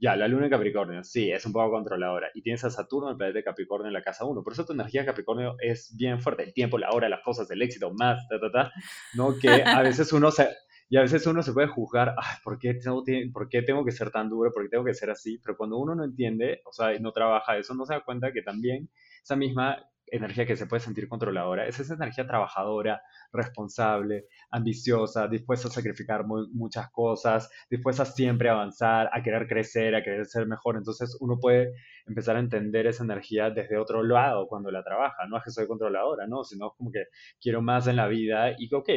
[0.00, 2.30] ya, la luna en Capricornio, sí, es un poco controladora.
[2.34, 4.72] Y tienes a Saturno, el planeta de Capricornio, en la casa uno Por eso tu
[4.72, 6.42] energía de Capricornio es bien fuerte.
[6.42, 8.72] El tiempo, la hora, las cosas, el éxito, más, ta, ta, ta.
[9.14, 9.38] ¿No?
[9.38, 10.48] Que a veces uno se...
[10.92, 13.92] Y a veces uno se puede juzgar, Ay, ¿por qué, tengo, ¿por qué tengo que
[13.92, 14.50] ser tan duro?
[14.52, 15.38] ¿Por qué tengo que ser así?
[15.38, 18.42] Pero cuando uno no entiende, o sea, no trabaja eso, no se da cuenta que
[18.42, 18.88] también
[19.22, 25.68] esa misma energía que se puede sentir controladora es esa energía trabajadora, responsable, ambiciosa, dispuesta
[25.68, 30.76] a sacrificar muchas cosas, dispuesta a siempre avanzar, a querer crecer, a querer ser mejor.
[30.76, 31.72] Entonces uno puede
[32.06, 35.26] empezar a entender esa energía desde otro lado cuando la trabaja.
[35.28, 37.04] No es que soy controladora, no, sino como que
[37.40, 38.88] quiero más en la vida y que, ok,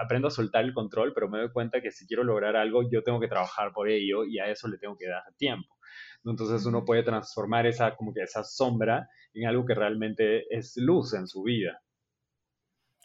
[0.00, 3.02] aprendo a soltar el control, pero me doy cuenta que si quiero lograr algo, yo
[3.02, 5.73] tengo que trabajar por ello y a eso le tengo que dar tiempo.
[6.24, 11.14] Entonces uno puede transformar esa, como que esa sombra en algo que realmente es luz
[11.14, 11.80] en su vida.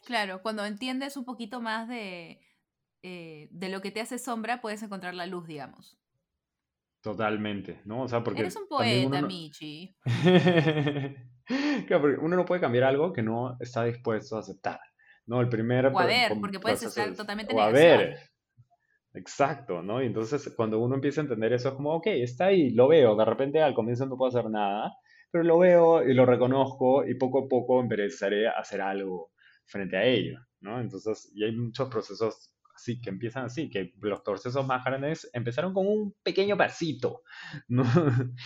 [0.05, 2.39] Claro, cuando entiendes un poquito más de,
[3.03, 5.97] eh, de lo que te hace sombra, puedes encontrar la luz, digamos.
[7.01, 8.03] Totalmente, ¿no?
[8.03, 9.95] O sea, porque Eres un poeta, Michi.
[11.87, 14.79] claro, porque uno no puede cambiar algo que no está dispuesto a aceptar,
[15.25, 15.39] ¿no?
[15.39, 15.87] El primer...
[15.87, 18.19] O a ver, porque puedes estar totalmente o a ver,
[19.19, 20.01] Exacto, ¿no?
[20.01, 23.17] Y entonces cuando uno empieza a entender eso es como, ok, está ahí, lo veo,
[23.17, 24.93] de repente al comienzo no puedo hacer nada,
[25.29, 29.31] pero lo veo y lo reconozco y poco a poco empezaré a hacer algo
[29.65, 30.79] frente a ello, ¿no?
[30.79, 35.73] Entonces, y hay muchos procesos así que empiezan así, que los procesos más grandes empezaron
[35.73, 37.23] con un pequeño pasito,
[37.67, 37.83] ¿no?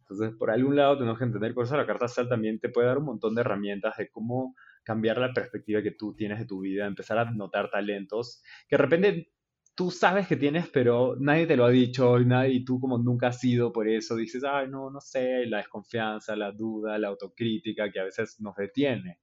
[0.00, 2.88] Entonces, por algún lado tenemos que entender, por eso la carta astral también te puede
[2.88, 6.60] dar un montón de herramientas de cómo cambiar la perspectiva que tú tienes de tu
[6.60, 9.32] vida, empezar a notar talentos que de repente
[9.78, 12.98] tú sabes que tienes, pero nadie te lo ha dicho y, nadie, y tú como
[12.98, 17.06] nunca has sido por eso, dices, ay, no, no sé, la desconfianza, la duda, la
[17.06, 19.20] autocrítica que a veces nos detiene.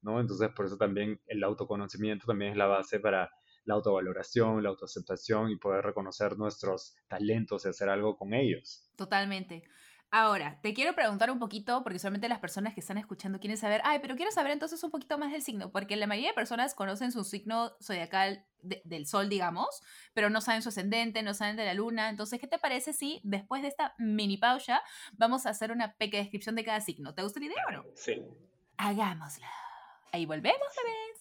[0.00, 0.18] ¿no?
[0.18, 3.30] Entonces, por eso también el autoconocimiento también es la base para
[3.66, 8.90] la autovaloración, la autoaceptación y poder reconocer nuestros talentos y hacer algo con ellos.
[8.96, 9.64] Totalmente.
[10.10, 13.82] Ahora, te quiero preguntar un poquito, porque solamente las personas que están escuchando quieren saber,
[13.84, 16.74] ay, pero quiero saber entonces un poquito más del signo, porque la mayoría de personas
[16.74, 19.82] conocen su signo zodiacal del sol, digamos,
[20.14, 22.08] pero no saben su ascendente, no saben de la luna.
[22.08, 26.22] Entonces, ¿qué te parece si después de esta mini pausa vamos a hacer una pequeña
[26.22, 27.14] descripción de cada signo?
[27.14, 27.84] ¿Te gusta la idea o no?
[27.94, 28.22] Sí.
[28.78, 29.46] Hagámoslo.
[30.12, 31.17] Ahí volvemos, bebés.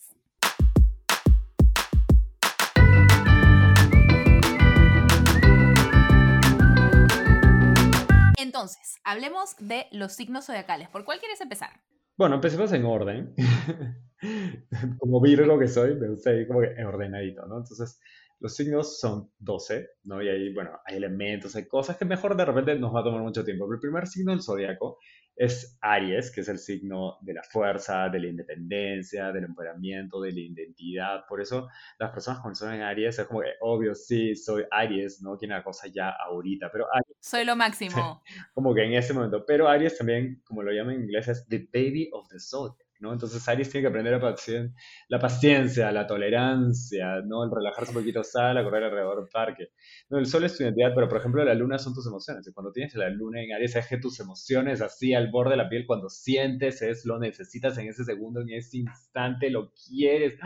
[8.37, 10.89] Entonces, hablemos de los signos zodiacales.
[10.89, 11.71] ¿Por cuál quieres empezar?
[12.15, 13.33] Bueno, empecemos en orden.
[14.99, 17.57] como Virgo que soy, me gusta ir como que ordenadito, ¿no?
[17.57, 17.99] Entonces,
[18.39, 20.21] los signos son 12, ¿no?
[20.21, 23.21] Y ahí, bueno, hay elementos, hay cosas que mejor de repente nos va a tomar
[23.21, 23.65] mucho tiempo.
[23.65, 24.99] Pero el primer signo del zodiaco
[25.35, 30.31] es Aries, que es el signo de la fuerza, de la independencia, del empoderamiento, de
[30.31, 31.25] la identidad.
[31.27, 31.67] Por eso
[31.99, 35.37] las personas cuando son en Aries es como que, obvio, sí, soy Aries, ¿no?
[35.37, 38.23] Tiene una cosa ya ahorita, pero Aries, Soy lo máximo.
[38.53, 39.45] como que en ese momento.
[39.45, 42.86] Pero Aries también, como lo llaman en inglés, es the baby of the zodiac.
[42.99, 43.13] ¿No?
[43.13, 47.43] Entonces Aries tiene que aprender la, paciencia, la tolerancia, ¿no?
[47.43, 49.71] El relajarse un poquito, sal a correr alrededor del parque.
[50.09, 52.47] No, el sol es tu identidad, pero por ejemplo la luna son tus emociones.
[52.47, 55.69] Y cuando tienes la luna en Aries, es tus emociones así al borde de la
[55.69, 60.39] piel, cuando sientes, es lo necesitas en ese segundo, en ese instante, lo quieres.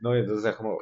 [0.00, 0.16] ¿No?
[0.16, 0.78] Y entonces es como...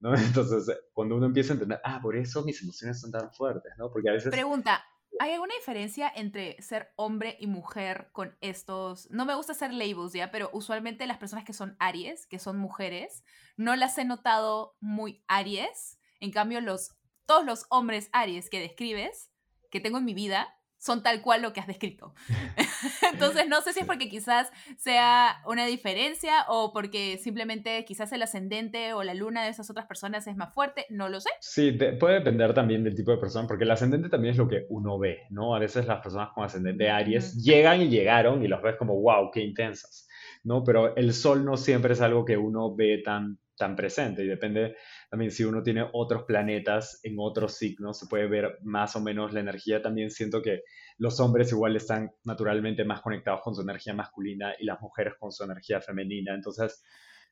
[0.00, 0.14] ¿no?
[0.14, 3.90] Entonces, cuando uno empieza a entender, ah, por eso mis emociones son tan fuertes, ¿no?
[3.90, 4.30] Porque a veces...
[4.30, 4.84] Pregunta,
[5.20, 9.08] ¿Hay alguna diferencia entre ser hombre y mujer con estos?
[9.10, 12.58] No me gusta hacer labels ya, pero usualmente las personas que son Aries, que son
[12.58, 13.22] mujeres,
[13.56, 16.00] no las he notado muy Aries.
[16.18, 16.96] En cambio, los,
[17.26, 19.30] todos los hombres Aries que describes,
[19.70, 22.14] que tengo en mi vida, son tal cual lo que has descrito.
[23.12, 28.20] Entonces, no sé si es porque quizás sea una diferencia o porque simplemente quizás el
[28.20, 31.30] ascendente o la luna de esas otras personas es más fuerte, no lo sé.
[31.40, 34.66] Sí, puede depender también del tipo de persona, porque el ascendente también es lo que
[34.68, 35.54] uno ve, ¿no?
[35.54, 39.30] A veces las personas con ascendente Aries llegan y llegaron y los ves como, wow,
[39.30, 40.06] qué intensas,
[40.42, 40.64] ¿no?
[40.64, 44.76] Pero el sol no siempre es algo que uno ve tan tan presente y depende
[45.14, 49.32] también si uno tiene otros planetas en otros signos, se puede ver más o menos
[49.32, 49.80] la energía.
[49.80, 50.62] También siento que
[50.98, 55.30] los hombres igual están naturalmente más conectados con su energía masculina y las mujeres con
[55.30, 56.34] su energía femenina.
[56.34, 56.82] Entonces...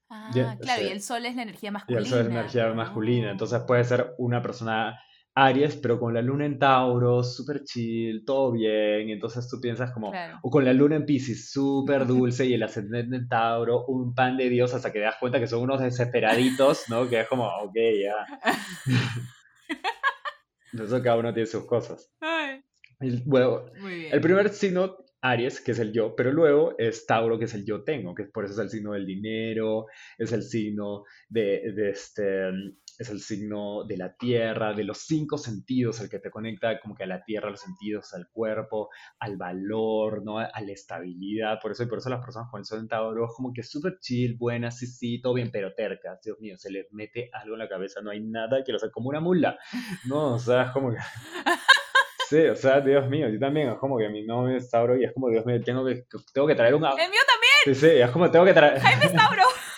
[0.08, 2.00] Ah, claro, y el sol es la energía masculina.
[2.00, 3.32] Y el sol es la energía masculina.
[3.32, 5.00] Entonces puede ser una persona
[5.34, 9.08] Aries, pero con la luna en Tauro, súper chill, todo bien.
[9.08, 10.38] Y entonces tú piensas como, Claro.
[10.42, 14.36] o con la luna en Pisces, súper dulce, y el ascendente en Tauro, un pan
[14.36, 17.08] de Dios, hasta que te das cuenta que son unos desesperaditos, ¿no?
[17.08, 18.26] Que es como, ok, ya.
[20.72, 22.10] Entonces cada uno tiene sus cosas.
[22.20, 22.62] Ay,
[23.00, 27.64] el primer signo, Aries, que es el yo, pero luego es Tauro, que es el
[27.64, 29.86] yo tengo, que por eso es el signo del dinero,
[30.18, 32.50] es el signo de, de este,
[32.98, 36.94] es el signo de la tierra, de los cinco sentidos, el que te conecta como
[36.94, 40.38] que a la tierra, a los sentidos, al cuerpo, al valor, ¿no?
[40.38, 41.58] A la estabilidad.
[41.60, 43.98] Por eso, y por eso las personas con el sol en Tauro como que súper
[44.00, 46.20] chill, buenas, sí, sí, todo bien, pero tercas.
[46.22, 48.90] Dios mío, se les mete algo en la cabeza, no hay nada que lo sea
[48.90, 49.58] como una mula,
[50.06, 50.34] ¿no?
[50.34, 50.98] O sea, es como que...
[52.28, 55.04] Sí, o sea, Dios mío, yo también, es como que mi novio es Tauro y
[55.04, 56.82] es como, Dios mío, tengo que, tengo que traer un...
[56.82, 58.80] El mío también, Sí, sí, es como, tengo que traer...
[58.80, 59.42] Jaime Tauro.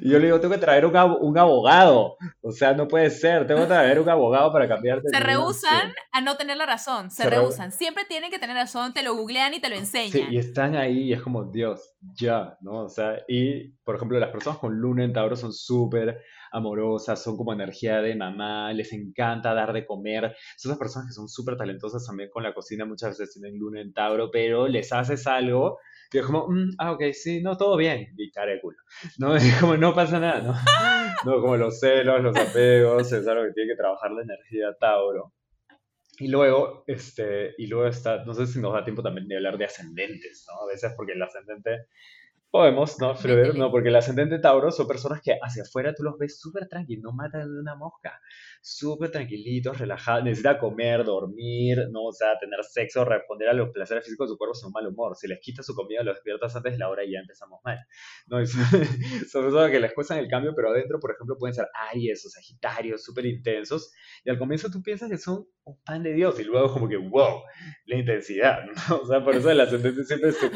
[0.00, 2.16] Y yo le digo, tengo que traer un, ab- un abogado.
[2.40, 5.08] O sea, no puede ser, tengo que traer un abogado para cambiarte.
[5.10, 5.94] Se rehusan Sí.
[6.12, 7.72] a no tener la razón, se, Se rehu- rehusan.
[7.72, 10.32] Siempre tienen que tener razón, te lo googlean y te lo Sí, enseñan.
[10.32, 12.84] y están ahí y es como, Dios, ya, ¿no?
[12.84, 16.20] O sea, y por ejemplo, las personas con luna en Tauro son súper
[16.52, 20.34] amorosas, son como energía de mamá, les encanta dar de comer.
[20.56, 23.80] Son esas personas que son súper talentosas también con la cocina, muchas veces tienen luna
[23.80, 25.78] en Tauro, pero les haces algo
[26.12, 28.76] y es como, "Mm, ah, ok, sí, no, todo bien, y cara de culo,
[29.18, 29.34] ¿no?
[29.56, 30.54] Es como, no pasa nada, ¿no?
[31.24, 35.32] No, como los celos, los apegos, es algo que tiene que trabajar la energía Tauro.
[36.18, 39.56] Y luego, este, y luego está, no sé si nos da tiempo también de hablar
[39.56, 40.64] de ascendentes, ¿no?
[40.64, 41.86] A veces porque el ascendente
[42.52, 43.14] podemos, ¿no?
[43.20, 46.68] Pero, no, porque el ascendente Tauro son personas que hacia afuera tú los ves súper
[46.68, 48.20] tranquilos, no matan de una mosca,
[48.60, 52.04] súper tranquilitos, relajados, necesita comer, dormir, ¿no?
[52.04, 55.16] O sea, tener sexo, responder a los placeres físicos de su cuerpo son mal humor.
[55.16, 57.78] Si les quitas su comida, los despiertas antes de la hora y ya empezamos mal,
[58.26, 58.42] ¿no?
[58.42, 58.62] Y son,
[59.30, 62.28] son personas que les cuestan el cambio, pero adentro, por ejemplo, pueden ser Aries o
[62.28, 66.44] Sagitarios, súper intensos, y al comienzo tú piensas que son un pan de Dios, y
[66.44, 67.44] luego como que, wow,
[67.86, 68.96] la intensidad, ¿no?
[68.96, 70.50] O sea, por eso el ascendente siempre es tu,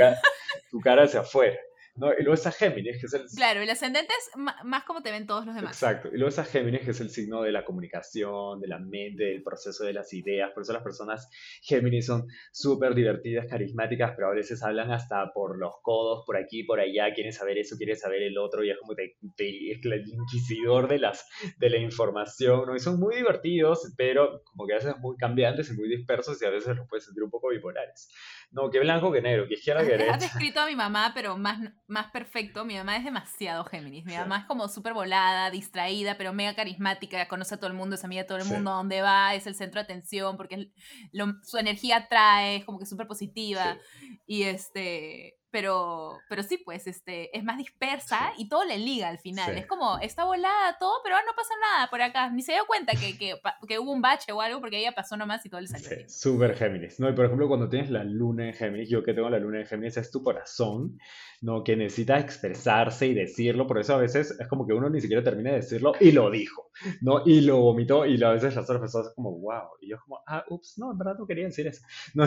[0.71, 1.57] tu cara hacia afuera,
[1.97, 2.13] ¿no?
[2.13, 3.23] Y luego está Géminis, que es el...
[3.37, 4.31] Claro, el ascendente es
[4.65, 5.73] más como te ven todos los demás.
[5.73, 6.09] Exacto.
[6.09, 9.43] Y luego está Géminis, que es el signo de la comunicación, de la mente, del
[9.43, 10.51] proceso de las ideas.
[10.53, 11.29] Por eso las personas
[11.63, 16.63] Géminis son súper divertidas, carismáticas, pero a veces hablan hasta por los codos, por aquí,
[16.65, 19.85] por allá, quieren saber eso, quieren saber el otro, y es como te, te- es
[19.85, 21.27] el inquisidor de, las,
[21.59, 22.75] de la información, ¿no?
[22.77, 26.45] Y son muy divertidos, pero como que a veces muy cambiantes y muy dispersos, y
[26.45, 28.11] a veces los puedes sentir un poco bipolares.
[28.51, 30.17] No, que blanco que negro, que izquierda que Has derecha.
[30.19, 32.64] descrito a mi mamá, pero más, más perfecto.
[32.64, 34.05] Mi mamá es demasiado Géminis.
[34.05, 34.18] Mi Sí.
[34.18, 37.29] mamá es como súper volada, distraída, pero mega carismática.
[37.29, 38.53] Conoce a todo el mundo, es amiga de todo el Sí.
[38.53, 40.72] mundo, a donde va, es el centro de atención, porque
[41.12, 43.79] lo- su energía atrae, es como que súper positiva.
[44.01, 44.20] Sí.
[44.27, 45.36] Y este.
[45.51, 49.55] Pero, pero sí, pues, este, es más dispersa y todo le liga al final.
[49.55, 49.61] Sí.
[49.61, 52.31] Es como, está volada todo, pero no pasa nada por acá.
[52.31, 53.35] Ni se dio cuenta que, que,
[53.67, 56.05] que hubo un bache o algo porque ella pasó nomás y todo le salió Sí,
[56.09, 57.09] súper Géminis, ¿no?
[57.09, 59.67] Y por ejemplo, cuando tienes la luna en Géminis, yo que tengo la luna en
[59.67, 60.99] Géminis, es tu corazón,
[61.41, 61.65] ¿no?
[61.65, 65.23] Que necesita expresarse y decirlo, por eso a veces es como que uno ni siquiera
[65.23, 66.65] termina de decirlo y lo dijo,
[67.01, 67.23] ¿no?
[67.25, 70.45] Y lo vomitó y a veces las otras personas como, wow, y yo como, ah,
[70.49, 71.83] ups, no, en verdad no quería decir eso.
[72.15, 72.25] ¿No?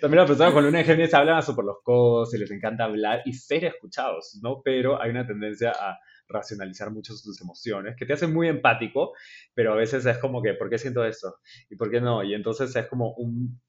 [0.00, 3.22] También las personas con luna en Géminis hablan por los codos y les encanta hablar
[3.24, 4.62] y ser escuchados, ¿no?
[4.62, 9.12] Pero hay una tendencia a racionalizar mucho sus emociones, que te hace muy empático,
[9.54, 11.36] pero a veces es como que, ¿por qué siento esto?
[11.68, 12.22] ¿Y por qué no?
[12.22, 13.60] Y entonces es como un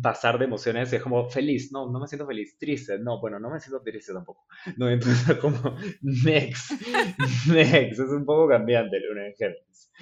[0.00, 3.50] pasar de emociones, es como feliz, no, no me siento feliz, triste, no, bueno, no
[3.50, 6.72] me siento triste tampoco, no, entonces es como next,
[7.48, 9.92] next, es un poco cambiante en Géminis,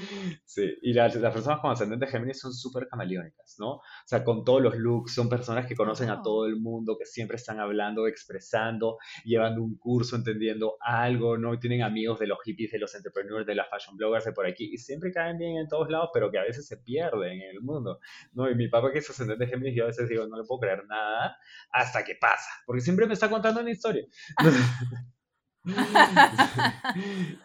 [0.45, 3.75] sí, y las, las personas con ascendente Géminis son súper camaleónicas, ¿no?
[3.75, 7.07] O sea, con todos los looks, son personas que conocen a todo el mundo, que
[7.07, 11.55] siempre están hablando, expresando, llevando un curso, entendiendo algo, ¿no?
[11.55, 14.47] Y tienen amigos de los hippies, de los entrepreneurs, de las fashion bloggers de por
[14.47, 17.51] aquí, y siempre caen bien en todos lados, pero que a veces se pierden en
[17.51, 18.01] el mundo,
[18.33, 18.51] ¿no?
[18.51, 20.85] Y mi papá que es ascendente Géminis, yo a veces digo, no le puedo creer
[20.87, 21.37] nada
[21.71, 24.05] hasta que pasa, porque siempre me está contando una historia.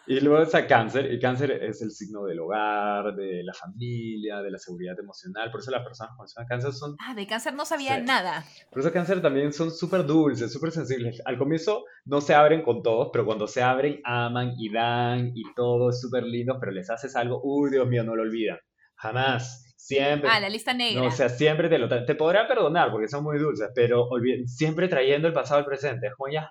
[0.07, 4.51] y luego está cáncer, y cáncer es el signo del hogar, de la familia, de
[4.51, 7.97] la seguridad emocional, por eso las personas con cáncer son Ah, de cáncer no sabía
[7.97, 8.03] Sí.
[8.05, 8.43] nada.
[8.71, 11.21] por eso cáncer también son súper dulces, súper sensibles.
[11.25, 15.43] Al comienzo no se abren con todos, pero cuando se abren aman y dan y
[15.55, 18.57] todo es súper lindo, pero les haces algo, uy, Dios mío, no lo olvidan.
[18.95, 20.29] Jamás, siempre.
[20.29, 21.01] Ah, la lista negra.
[21.01, 24.07] No, o sea, siempre te lo te podrán perdonar porque son muy dulces, pero
[24.45, 26.07] siempre trayendo el pasado al presente.
[26.07, 26.49] Es como ya,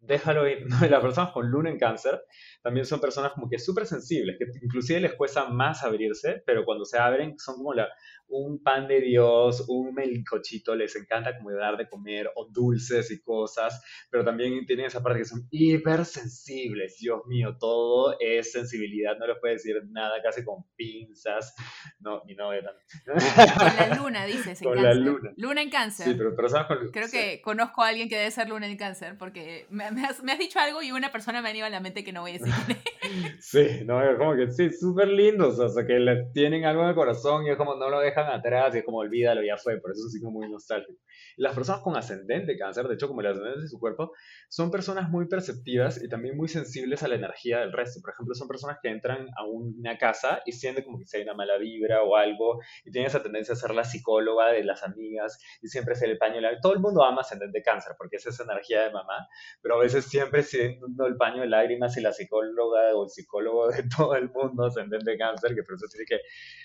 [0.00, 0.66] déjalo ir.
[0.68, 2.20] No, las personas con luna en cáncer
[2.62, 6.84] también son personas como que súper sensibles, que inclusive les cuesta más abrirse, pero cuando
[6.84, 7.88] se abren son como la,
[8.28, 13.20] un pan de Dios, un melcochito, les encanta como dar de comer, o dulces y
[13.20, 19.26] cosas, pero también tienen esa parte que son hipersensibles, Dios mío, todo es sensibilidad, no
[19.26, 21.54] les puede decir nada casi con pinzas,
[22.00, 23.58] no, mi novia también.
[23.58, 25.32] Con la luna, dices, con la luna.
[25.36, 26.06] Luna en cáncer.
[26.06, 29.16] Sí, pero personas con Creo que conozco a alguien que debe ser luna en cáncer,
[29.18, 31.80] porque me, has, me, has, dicho algo y una persona me ha venido a la
[31.80, 32.52] mente que no voy a decir.
[33.40, 36.90] sí, no, es como que sí, súper lindos, o sea, que le tienen algo en
[36.90, 39.80] el corazón y es como no lo dejan atrás y es como olvídalo, ya fue,
[39.80, 40.98] por eso es como muy nostálgico.
[41.38, 44.12] Las personas con ascendente cáncer, de hecho como el ascendente de su cuerpo,
[44.48, 48.00] son personas muy perceptivas y también muy sensibles a la energía del resto.
[48.00, 51.22] Por ejemplo, son personas que entran a una casa y sienten como que si hay
[51.22, 54.82] una mala vibra o algo y tienen esa tendencia a ser la psicóloga de las
[54.82, 56.40] amigas y siempre ser el paño.
[56.60, 59.28] Todo el mundo ama ascendente cáncer porque es esa energía de mamá,
[59.62, 63.68] pero a veces siempre siendo el paño de lágrimas y la psicóloga o el psicólogo
[63.68, 66.18] de todo el mundo ascendente cáncer, que por eso tiene que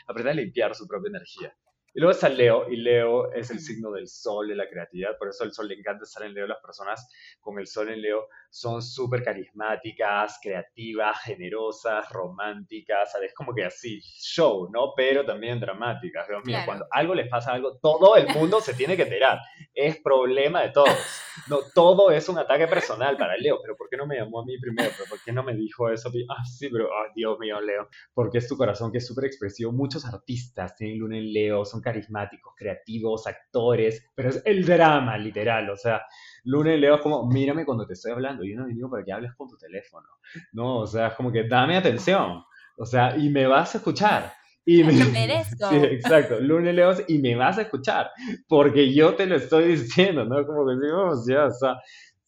[0.07, 1.55] aprender a limpiar su propia energía.
[1.93, 5.29] Y luego está Leo, y Leo es el signo del sol, de la creatividad, por
[5.29, 6.47] eso el sol le encanta estar en Leo.
[6.47, 7.07] Las personas
[7.39, 13.33] con el sol en Leo son súper carismáticas, creativas, generosas, románticas, ¿sabes?
[13.33, 14.93] Como que así, show, ¿no?
[14.95, 16.27] Pero también dramáticas.
[16.27, 19.39] Dios mío, cuando algo les pasa algo, todo el mundo se tiene que enterar.
[19.73, 20.95] Es problema de todos.
[21.49, 23.57] No, todo es un ataque personal para Leo.
[23.59, 24.91] Pero ¿por qué no me llamó a mí primero?
[24.95, 26.11] ¿Pero ¿Por qué no me dijo eso?
[26.29, 27.89] Ah, sí, pero, oh, Dios mío, Leo.
[28.13, 29.71] Porque es tu corazón que es súper expresivo.
[29.71, 35.71] Muchos artistas tienen luna en Leo, son carismáticos, creativos, actores, pero es el drama, literal.
[35.71, 36.03] O sea,
[36.45, 39.11] Luna y Leo es como, mírame cuando te estoy hablando, yo no venido para que
[39.11, 40.07] hables con tu teléfono.
[40.51, 42.43] No, o sea, es como que dame atención.
[42.77, 44.33] O sea, y me vas a escuchar.
[44.65, 44.93] Y me...
[45.11, 45.69] merezco.
[45.69, 46.39] Sí, exacto.
[46.39, 48.09] Luna y Leo, y me vas a escuchar.
[48.47, 50.45] Porque yo te lo estoy diciendo, ¿no?
[50.45, 51.75] Como que digo, o sea, o sea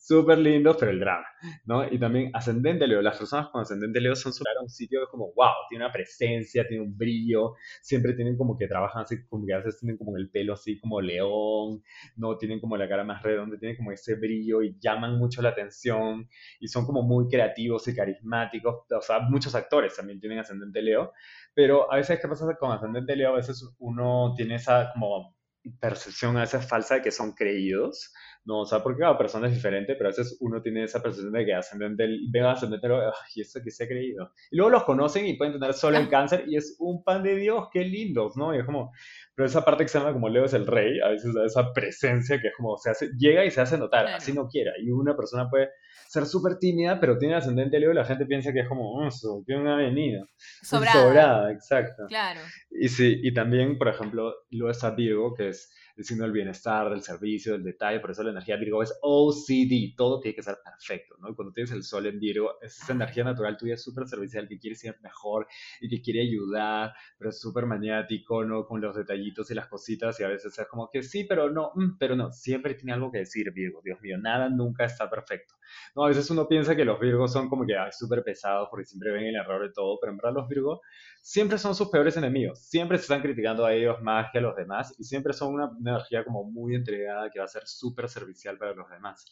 [0.06, 1.26] súper lindo, pero el drama,
[1.66, 1.92] ¿no?
[1.92, 5.34] Y también ascendente Leo, las personas con ascendente Leo son súper un sitio que como,
[5.34, 9.54] wow, tiene una presencia, tiene un brillo, siempre tienen como que trabajan así, como que
[9.54, 11.82] a veces tienen como el pelo así como león,
[12.18, 12.38] ¿no?
[12.38, 16.30] Tienen como la cara más redonda, tienen como ese brillo y llaman mucho la atención
[16.60, 21.14] y son como muy creativos y carismáticos, o sea, muchos actores también tienen ascendente Leo,
[21.56, 23.30] pero a veces, ¿qué pasa con ascendente Leo?
[23.34, 25.36] A veces uno tiene esa como
[25.80, 28.14] percepción a veces falsa de que son creídos,
[28.46, 28.62] ¿no?
[28.62, 31.46] O sea, porque cada persona es diferente, pero a veces uno tiene esa percepción de
[31.46, 32.88] que ascendente, ve ascendente,
[33.36, 34.32] y eso que se ha creído.
[34.52, 37.36] Y luego los conocen y pueden tener solo el cáncer y es un pan de
[37.36, 38.56] Dios, qué lindos, ¿no?
[38.56, 38.92] Y es como,
[39.36, 42.40] pero esa parte que se llama como Leo es el rey, a veces esa presencia
[42.40, 44.74] que es como, se hace, llega y se hace notar, así no quiera.
[44.80, 45.70] Y una persona puede
[46.08, 49.10] ser súper tímida, pero tiene ascendente Leo y la gente piensa que es como, oh,
[49.46, 50.26] tiene una avenida.
[50.62, 51.02] Sobrada.
[51.02, 52.04] Sobrada, exacto.
[52.08, 52.42] Claro.
[52.70, 56.90] Y sí, y también, por ejemplo, luego está Virgo, que es el signo del bienestar,
[56.90, 60.58] del servicio, del detalle, por eso la energía Virgo es OCD, todo tiene que ser
[60.64, 61.34] perfecto, ¿no?
[61.36, 64.76] Cuando tienes el sol en Virgo, es esa energía natural tuya súper servicial, que quiere
[64.76, 65.48] ser mejor
[65.80, 68.66] y que quiere ayudar, pero es súper maniático, ¿no?
[68.66, 71.72] Con los detallitos y las cositas y a veces es como que sí, pero no,
[71.76, 75.56] mm, pero no, siempre tiene algo que decir Virgo, Dios mío, nada nunca está perfecto.
[75.96, 79.12] No, a veces uno piensa que los Virgos son como que súper pesados porque siempre
[79.12, 80.80] ven el error de todo, pero en verdad los Virgos
[81.22, 84.56] siempre son sus peores enemigos, siempre se están criticando a ellos más que a los
[84.56, 88.58] demás y siempre son una, energía como muy entregada que va a ser súper servicial
[88.58, 89.26] para los demás.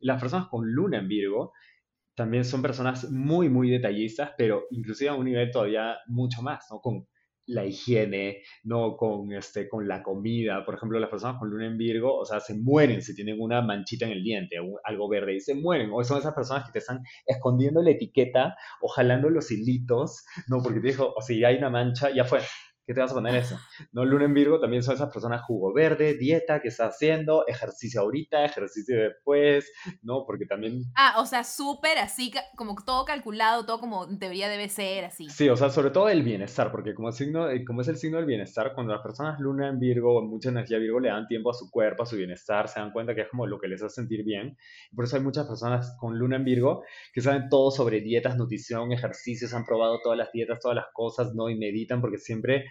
[0.00, 1.52] Las personas con luna en Virgo
[2.14, 6.80] también son personas muy, muy detallistas, pero inclusive a un nivel todavía mucho más, ¿no?
[6.80, 7.06] Con
[7.46, 10.64] la higiene, no con, este, con la comida.
[10.64, 13.62] Por ejemplo, las personas con luna en Virgo, o sea, se mueren si tienen una
[13.62, 15.90] manchita en el diente algo verde y se mueren.
[15.92, 20.62] O son esas personas que te están escondiendo la etiqueta o jalando los hilitos, no,
[20.62, 22.40] porque te dijo, o si hay una mancha, ya fue,
[22.86, 23.58] ¿Qué te vas a poner eso?
[23.92, 28.02] No, Luna en Virgo también son esas personas jugo verde, dieta que está haciendo, ejercicio
[28.02, 29.72] ahorita, ejercicio después,
[30.02, 30.26] ¿no?
[30.26, 30.82] Porque también...
[30.94, 35.30] Ah, o sea, súper así, como todo calculado, todo como debería debe ser, así.
[35.30, 38.18] Sí, o sea, sobre todo el bienestar, porque como, signo, eh, como es el signo
[38.18, 41.54] del bienestar, cuando las personas Luna en Virgo, mucha energía Virgo, le dan tiempo a
[41.54, 43.94] su cuerpo, a su bienestar, se dan cuenta que es como lo que les hace
[43.94, 44.58] sentir bien.
[44.94, 46.82] Por eso hay muchas personas con Luna en Virgo
[47.14, 51.34] que saben todo sobre dietas, nutrición, ejercicios, han probado todas las dietas, todas las cosas,
[51.34, 51.48] ¿no?
[51.48, 52.66] Y meditan porque siempre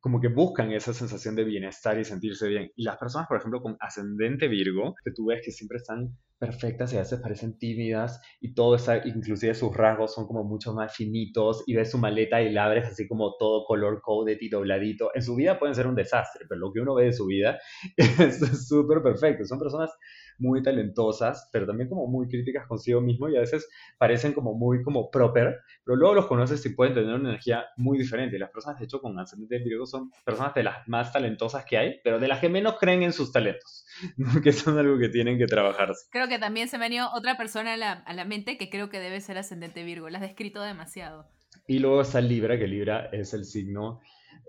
[0.00, 2.72] como que buscan esa sensación de bienestar y sentirse bien.
[2.74, 6.92] Y las personas, por ejemplo, con ascendente Virgo, que tú ves que siempre están perfectas
[6.92, 10.96] y a veces parecen tímidas y todo está, inclusive sus rasgos son como mucho más
[10.96, 15.10] finitos y ves su maleta y la abres así como todo color coded y dobladito.
[15.14, 17.58] En su vida pueden ser un desastre, pero lo que uno ve de su vida
[17.96, 19.44] es súper perfecto.
[19.44, 19.90] Son personas
[20.38, 23.68] muy talentosas, pero también como muy críticas consigo mismo y a veces
[23.98, 27.98] parecen como muy como proper, pero luego los conoces y pueden tener una energía muy
[27.98, 28.38] diferente.
[28.38, 32.00] Las personas, de hecho, con ascendente Virgo son personas de las más talentosas que hay,
[32.02, 33.84] pero de las que menos creen en sus talentos,
[34.42, 36.06] que son algo que tienen que trabajarse.
[36.10, 38.90] Creo que también se me venido otra persona a la, a la mente que creo
[38.90, 40.08] que debe ser ascendente Virgo.
[40.08, 41.28] La has descrito demasiado.
[41.66, 44.00] Y luego está Libra, que Libra es el signo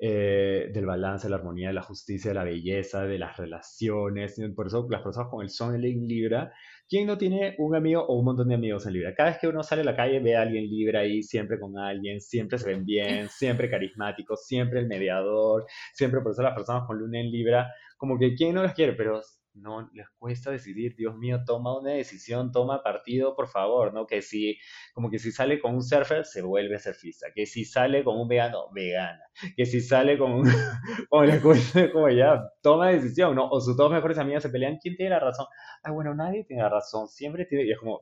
[0.04, 4.42] eh, del balance, de la armonía, de la justicia, de la belleza, de las relaciones.
[4.56, 6.52] Por eso las personas con el Sol en Libra,
[6.90, 9.14] ¿quién no tiene un amigo o un montón de amigos en Libra?
[9.14, 11.78] Cada vez que uno sale a la calle ve a alguien Libra ahí, siempre con
[11.78, 16.88] alguien, siempre se ven bien, siempre carismáticos, siempre el mediador, siempre por eso las personas
[16.88, 18.94] con Luna en Libra, como que ¿quién no las quiere?
[18.94, 19.22] Pero
[19.54, 24.08] no les cuesta decidir, Dios mío, toma una decisión, toma partido, por favor, ¿no?
[24.08, 24.58] Que si,
[24.94, 28.28] como que si sale con un surfer, se vuelve surfista, que si sale con un
[28.28, 29.24] vegano, vegana,
[29.56, 30.44] que si sale con un,
[31.10, 33.50] como le cuesta, como ya, toma decisión, ¿no?
[33.50, 35.48] O sus dos mejores amigas se pelean, ¿quién tiene la razón?
[35.84, 38.02] Ah, bueno, nadie tiene la razón, siempre tiene, y es como,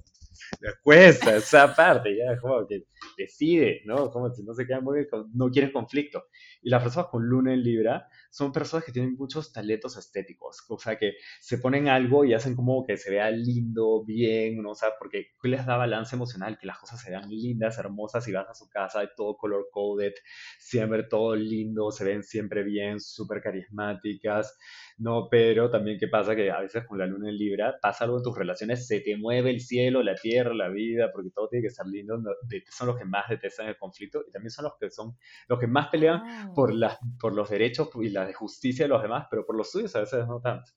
[0.83, 2.85] cuesta esa parte, ya, como que
[3.17, 4.11] decide, ¿no?
[4.11, 6.25] Como si no se quedan muy, no quieren conflicto.
[6.61, 10.77] Y las personas con luna en Libra son personas que tienen muchos talentos estéticos, o
[10.77, 14.71] sea, que se ponen algo y hacen como que se vea lindo, bien, ¿no?
[14.71, 18.31] O sea, porque les da balance emocional, que las cosas se vean lindas, hermosas, y
[18.31, 20.13] vas a su casa, todo color coded,
[20.59, 24.57] siempre todo lindo, se ven siempre bien, súper carismáticas.
[24.99, 28.17] No, pero también qué pasa que a veces con la luna en Libra pasa algo
[28.17, 31.63] en tus relaciones, se te mueve el cielo, la tierra, la vida, porque todo tiene
[31.63, 32.21] que estar lindo.
[32.69, 35.15] Son los que más detestan el conflicto y también son los que son
[35.47, 39.27] los que más pelean por, las, por los derechos y la justicia de los demás,
[39.31, 40.69] pero por los suyos a veces no tanto.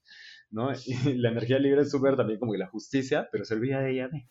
[0.52, 0.70] ¿no?
[0.86, 3.90] Y la energía libre es súper también como que la justicia, pero se olvida de
[3.90, 4.30] ella misma.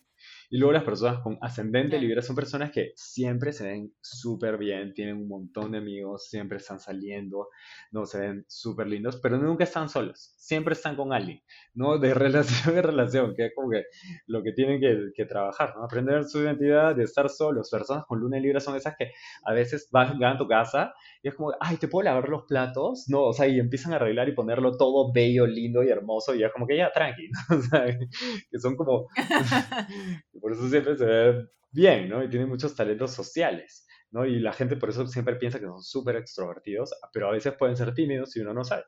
[0.52, 4.92] Y luego las personas con ascendente libre son personas que siempre se ven súper bien,
[4.92, 7.48] tienen un montón de amigos, siempre están saliendo,
[7.90, 11.40] no se ven súper lindos, pero nunca están solos, siempre están con alguien,
[11.72, 11.96] ¿no?
[11.96, 13.84] De relación en relación, que es como que
[14.26, 15.84] lo que tienen que, que trabajar, ¿no?
[15.84, 17.70] Aprender su identidad, de estar solos.
[17.70, 19.10] Personas con luna libre son esas que
[19.46, 20.92] a veces van, a tu casa
[21.22, 23.06] y es como, ay, ¿te puedo lavar los platos?
[23.08, 26.44] No, o sea, y empiezan a arreglar y ponerlo todo bello, lindo y hermoso y
[26.44, 27.56] es como que ya, tranqui, ¿no?
[27.56, 29.06] O sea, que son como
[30.42, 32.22] por eso siempre se ve bien, ¿no?
[32.22, 34.26] Y tiene muchos talentos sociales, ¿no?
[34.26, 37.76] Y la gente por eso siempre piensa que son súper extrovertidos, pero a veces pueden
[37.76, 38.82] ser tímidos si uno no sabe.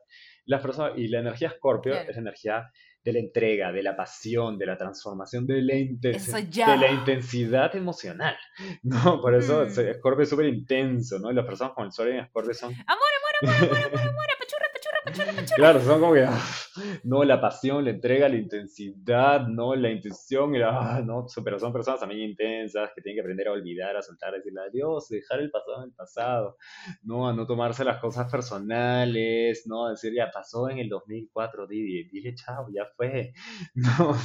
[0.45, 2.71] Las personas, y la energía Scorpio es la energía
[3.03, 8.35] de la entrega, de la pasión, de la transformación, de la, de la intensidad emocional,
[8.83, 9.21] ¿no?
[9.21, 9.95] Por eso mm.
[9.95, 11.31] Scorpio es súper intenso, ¿no?
[11.31, 12.73] Y las personas con el sol en Scorpio son...
[12.73, 12.85] Amor,
[13.47, 14.25] amor, amor, amor, amor, amor,
[15.55, 16.41] Claro, son como que, ah,
[17.03, 21.99] no, la pasión, la entrega, la intensidad, no, la intención, ah, no, pero son personas
[21.99, 25.51] también intensas que tienen que aprender a olvidar, a soltar, a decirle adiós, dejar el
[25.51, 26.57] pasado en el pasado,
[27.03, 31.67] no, a no tomarse las cosas personales, no, a decir ya pasó en el 2004,
[31.67, 33.33] dile, dile chao, ya fue,
[33.75, 34.17] no,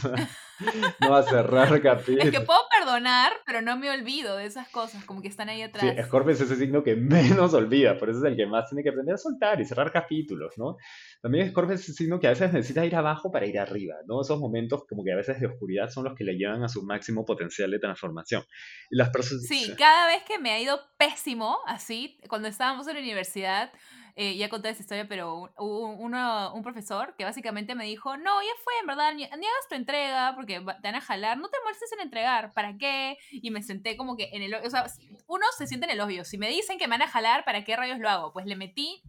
[1.01, 2.20] no a cerrar capítulo.
[2.30, 5.62] Es que puedo perdonar, pero no me olvido de esas cosas, como que están ahí
[5.62, 5.94] atrás.
[5.96, 8.82] Sí, Scorpio es ese signo que menos olvida, por eso es el que más tiene
[8.82, 10.76] que aprender a soltar y cerrar capítulos, ¿no?
[11.22, 14.20] También Scorpio es ese signo que a veces necesita ir abajo para ir arriba, ¿no?
[14.20, 16.82] Esos momentos como que a veces de oscuridad son los que le llevan a su
[16.82, 18.43] máximo potencial de transformación.
[18.91, 19.45] Y las personas...
[19.47, 23.72] Sí, cada vez que me ha ido pésimo, así, cuando estábamos en la universidad,
[24.16, 28.43] eh, ya conté esa historia, pero hubo uno, un profesor que básicamente me dijo, no,
[28.43, 31.57] ya fue, en verdad, ni, hagas tu entrega porque te van a jalar, no te
[31.64, 33.16] molestes en entregar, ¿para qué?
[33.30, 34.86] Y me senté como que en el, o sea,
[35.26, 37.64] uno se siente en el obvio, si me dicen que me van a jalar, ¿para
[37.64, 38.32] qué rayos lo hago?
[38.32, 39.03] Pues le metí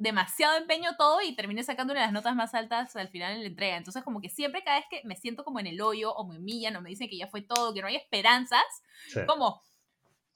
[0.00, 3.40] demasiado empeño todo y terminé sacando una de las notas más altas al final en
[3.40, 3.76] la entrega.
[3.76, 6.38] Entonces, como que siempre cada vez que me siento como en el hoyo o me
[6.38, 8.64] humillan o me dicen que ya fue todo, que no hay esperanzas,
[9.26, 9.62] como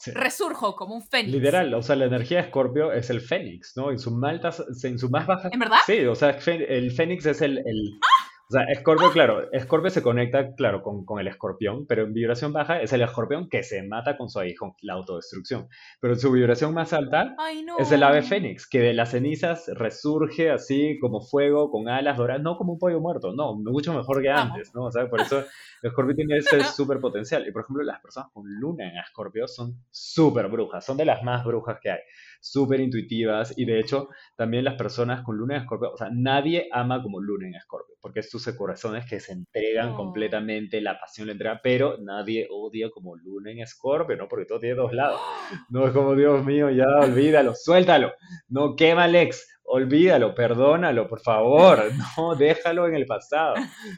[0.07, 1.33] resurjo como un fénix.
[1.33, 3.91] Literal, o sea, la energía de Scorpio es el fénix, ¿no?
[3.91, 5.49] En su, maltas, en su más baja...
[5.51, 5.79] ¿En verdad?
[5.87, 7.59] Sí, o sea, el fénix es el...
[7.59, 7.99] el...
[8.03, 8.14] ¡Ah!
[8.47, 12.53] O sea, Escorpio, claro, Escorpio se conecta, claro, con, con, el escorpión, pero en vibración
[12.53, 15.69] baja es el escorpión que se mata con su aguijón, la autodestrucción.
[16.01, 17.35] Pero en su vibración más alta
[17.79, 22.43] es el ave fénix, que de las cenizas resurge así como fuego, con alas doradas,
[22.43, 24.85] no como un pollo muerto, no, mucho mejor que antes, ¿no?
[24.85, 25.43] O sea, por eso
[25.83, 27.49] Escorpio tiene ese súper potencial.
[27.49, 31.23] Y por ejemplo, las personas con luna en Escorpio son súper brujas, son de las
[31.23, 32.01] más brujas que hay
[32.45, 36.69] súper intuitivas y de hecho también las personas con luna en escorpio, o sea, nadie
[36.71, 41.31] ama como luna en escorpio, porque es tus corazones que se entregan completamente, la pasión,
[41.31, 44.29] entrega, pero nadie odia como luna en escorpio, ¿no?
[44.29, 45.21] Porque todo tiene dos lados.
[45.71, 48.13] No es como, Dios mío, ya olvídalo, suéltalo,
[48.49, 51.85] no quema el ex, olvídalo, perdónalo, por favor,
[52.17, 53.55] no, déjalo en el pasado.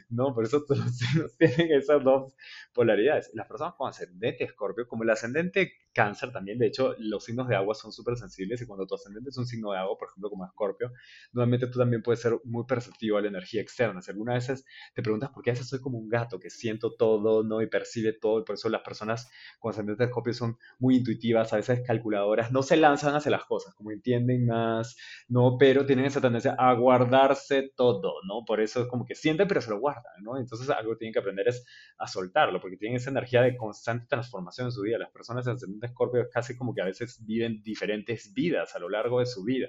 [0.09, 0.97] No, por eso todos
[1.37, 2.33] tienen esas dos
[2.73, 3.29] polaridades.
[3.33, 7.55] Las personas con ascendente escorpio, como el ascendente cáncer también, de hecho, los signos de
[7.55, 10.29] agua son súper sensibles y cuando tu ascendente es un signo de agua, por ejemplo,
[10.29, 10.91] como escorpio,
[11.33, 14.01] normalmente tú también puedes ser muy perceptivo a la energía externa.
[14.01, 14.63] Si alguna veces
[14.93, 17.61] te preguntas por qué a veces soy como un gato que siento todo, ¿no?
[17.61, 21.57] Y percibe todo, y por eso las personas con ascendente escorpio son muy intuitivas, a
[21.57, 24.95] veces calculadoras, no se lanzan hacia las cosas, como entienden más,
[25.27, 28.43] no Pero tienen esa tendencia a guardarse todo, ¿no?
[28.45, 30.37] Por eso es como que sienten, pero se lo guardan, ¿no?
[30.37, 31.65] Entonces algo que tienen que aprender es
[31.97, 34.97] a soltarlo, porque tienen esa energía de constante transformación en su vida.
[34.97, 39.19] Las personas ascendentes Scorpio casi como que a veces viven diferentes vidas a lo largo
[39.19, 39.67] de su vida.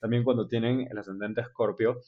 [0.00, 2.00] También cuando tienen el ascendente Scorpio,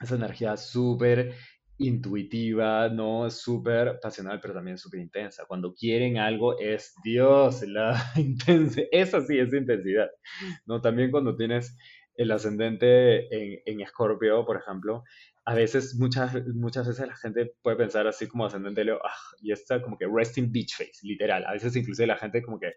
[0.00, 1.34] esa energía súper
[1.80, 3.28] intuitiva, ¿no?
[3.30, 5.44] Súper pasional, pero también súper intensa.
[5.46, 8.86] Cuando quieren algo es Dios, la intensidad.
[8.92, 10.08] Eso sí es intensidad,
[10.66, 10.80] ¿no?
[10.80, 11.76] También cuando tienes
[12.20, 15.04] el ascendente en, en Escorpio, por ejemplo,
[15.46, 19.52] a veces, muchas, muchas veces la gente puede pensar así como ascendente Leo, ah, y
[19.52, 21.46] está como que resting beach face, literal.
[21.46, 22.74] A veces incluso la gente como que,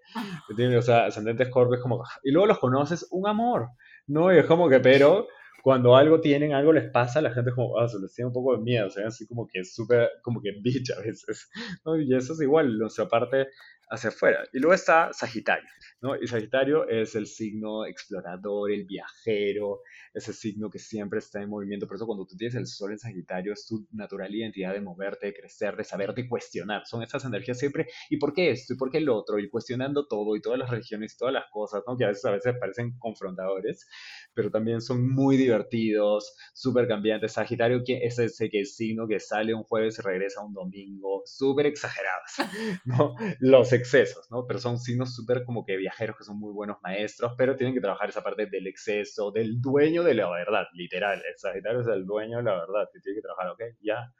[0.55, 3.67] tiene, o sea, ascendente Scorpio es como, ah", y luego los conoces, un amor,
[4.07, 4.33] ¿no?
[4.33, 5.27] Y es como que, pero
[5.61, 8.33] cuando algo tienen, algo les pasa, la gente es como, ah, se les tiene un
[8.33, 11.49] poco de miedo, o sea, así como que súper, como que bitch a veces,
[11.85, 11.99] ¿no?
[11.99, 13.47] Y eso es igual, nuestra parte
[13.93, 14.43] hacia afuera.
[14.51, 15.69] Y luego está Sagitario,
[16.01, 16.15] ¿no?
[16.15, 19.81] Y Sagitario es el signo explorador, el viajero,
[20.13, 21.87] ese signo que siempre está en movimiento.
[21.87, 25.27] Por eso cuando tú tienes el sol en Sagitario es tu natural identidad de moverte,
[25.27, 26.85] de crecer, de saber, de cuestionar.
[26.87, 28.73] Son esas energías siempre, ¿y por qué esto?
[28.73, 29.37] ¿Y por qué el otro?
[29.37, 31.95] Y cuestionando todo y todas las religiones y todas las cosas, ¿no?
[31.95, 33.87] Que a veces, a veces parecen confrontadores,
[34.33, 37.33] pero también son muy divertidos, súper cambiantes.
[37.33, 41.67] Sagitario es ese que es signo que sale un jueves y regresa un domingo, súper
[41.67, 42.31] exagerados,
[42.85, 43.13] ¿no?
[43.39, 44.45] Los excesos, ¿no?
[44.47, 47.81] Pero son signos súper como que viajeros que son muy buenos maestros, pero tienen que
[47.81, 51.21] trabajar esa parte del exceso, del dueño de la verdad, literal.
[51.27, 54.13] El Sagitario es el dueño de la verdad y tiene que trabajar, ok, ya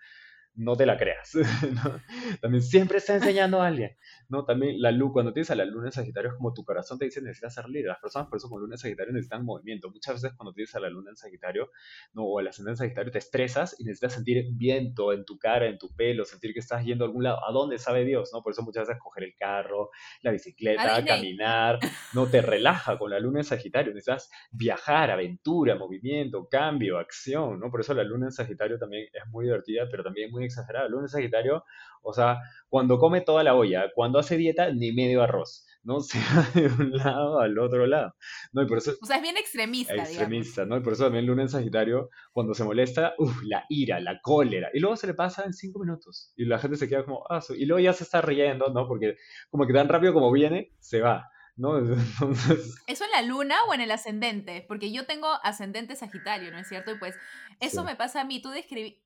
[0.56, 1.32] no te la creas.
[2.41, 3.97] También siempre está enseñando a alguien.
[4.30, 4.45] ¿no?
[4.45, 7.06] También la luz, cuando tienes a la luna en Sagitario, es como tu corazón te
[7.06, 7.88] dice necesitas ser líder.
[7.88, 9.89] Las personas por eso con luna en Sagitario necesitan movimiento.
[9.89, 11.72] Muchas veces cuando tienes a la luna en Sagitario
[12.14, 12.24] ¿no?
[12.24, 15.78] o el ascendente en Sagitario te estresas y necesitas sentir viento en tu cara, en
[15.78, 17.39] tu pelo, sentir que estás yendo a algún lado.
[17.47, 18.30] ¿A dónde sabe Dios?
[18.34, 18.41] ¿no?
[18.41, 19.89] Por eso muchas veces coger el carro,
[20.22, 21.80] la bicicleta, caminar,
[22.14, 23.93] no te relaja con la luna en Sagitario.
[23.93, 27.60] Necesitas viajar, aventura, movimiento, cambio, acción.
[27.60, 27.72] ¿no?
[27.72, 30.86] Por eso la luna en Sagitario también es muy divertida, pero también muy exagerada.
[30.86, 31.64] La luna en Sagitario,
[32.02, 32.39] o sea,
[32.70, 36.00] cuando come toda la olla, cuando hace dieta, ni medio arroz, ¿no?
[36.02, 38.16] Se va de un lado al otro lado,
[38.52, 38.64] ¿no?
[38.64, 40.78] Y por eso, o sea, es bien extremista, Extremista, ¿no?
[40.78, 44.70] Y por eso también Luna en Sagitario, cuando se molesta, uff, la ira, la cólera,
[44.74, 47.41] y luego se le pasa en cinco minutos, y la gente se queda como, ah,
[47.56, 48.88] y luego ya se está riendo, ¿no?
[48.88, 49.16] Porque
[49.50, 51.30] como que tan rápido como viene, se va.
[51.56, 51.78] ¿no?
[51.78, 52.76] Entonces...
[52.88, 54.66] ¿Eso en la luna o en el ascendente?
[54.68, 56.91] Porque yo tengo ascendente Sagitario, ¿no es cierto?
[56.91, 57.16] Y pues
[57.60, 58.41] eso me pasa a mí.
[58.41, 59.03] Tú describí,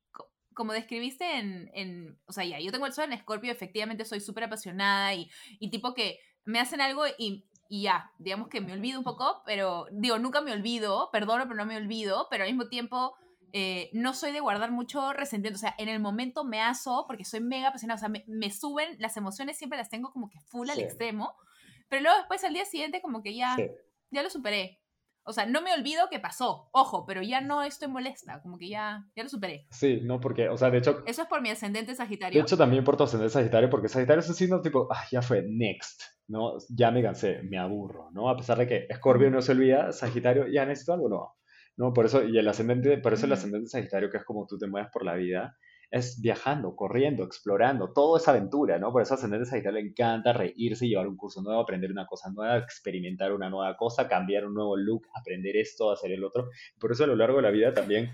[0.58, 4.18] como describiste en, en, o sea, ya, yo tengo el sol en Escorpio, efectivamente soy
[4.18, 5.30] súper apasionada y,
[5.60, 9.40] y, tipo que me hacen algo y, y, ya, digamos que me olvido un poco,
[9.46, 13.14] pero digo, nunca me olvido, perdono, pero no me olvido, pero al mismo tiempo
[13.52, 17.24] eh, no soy de guardar mucho resentimiento, o sea, en el momento me aso porque
[17.24, 20.40] soy mega apasionada, o sea, me, me suben, las emociones siempre las tengo como que
[20.40, 21.36] full al extremo,
[21.88, 23.56] pero luego después al día siguiente como que ya,
[24.10, 24.80] ya lo superé.
[25.28, 28.70] O sea, no me olvido que pasó, ojo, pero ya no estoy molesta, como que
[28.70, 29.66] ya, ya lo superé.
[29.70, 31.02] Sí, no, porque, o sea, de hecho...
[31.04, 32.38] Eso es por mi ascendente Sagitario.
[32.38, 35.20] De hecho, también por tu ascendente Sagitario, porque Sagitario es un signo tipo, ah, ya
[35.20, 36.54] fue, next, ¿no?
[36.70, 38.30] Ya me cansé, me aburro, ¿no?
[38.30, 41.36] A pesar de que Scorpio no se olvida, Sagitario, ya necesito algo nuevo,
[41.76, 41.92] ¿no?
[41.92, 44.66] Por eso, y el ascendente, por eso el ascendente Sagitario, que es como tú te
[44.66, 45.58] mueves por la vida,
[45.90, 48.92] es viajando, corriendo, explorando, todo es aventura, ¿no?
[48.92, 52.30] Por eso a Ascendente Sagitario le encanta reírse, llevar un curso nuevo, aprender una cosa
[52.30, 56.48] nueva, experimentar una nueva cosa, cambiar un nuevo look, aprender esto, hacer el otro.
[56.78, 58.10] Por eso a lo largo de la vida también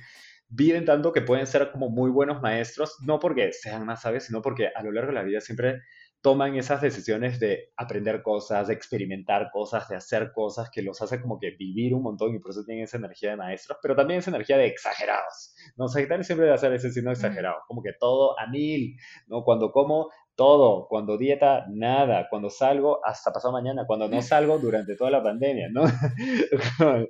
[0.49, 4.41] viven tanto que pueden ser como muy buenos maestros, no porque sean más sabios, sino
[4.41, 5.83] porque a lo largo de la vida siempre
[6.25, 11.21] toman esas decisiones de aprender cosas, de experimentar cosas, de hacer cosas que los hace
[11.21, 14.21] como que vivir un montón y por eso tienen esa energía de maestros, pero también
[14.21, 15.55] esa energía de exagerados.
[15.77, 15.87] ¿no?
[15.87, 18.97] Sagitario siempre debe hacer ese signo exagerado, como que todo a mil,
[19.27, 19.45] ¿no?
[19.45, 24.97] Cuando como todo, cuando dieta, nada, cuando salgo, hasta pasado mañana, cuando no salgo, durante
[24.97, 25.85] toda la pandemia, ¿no?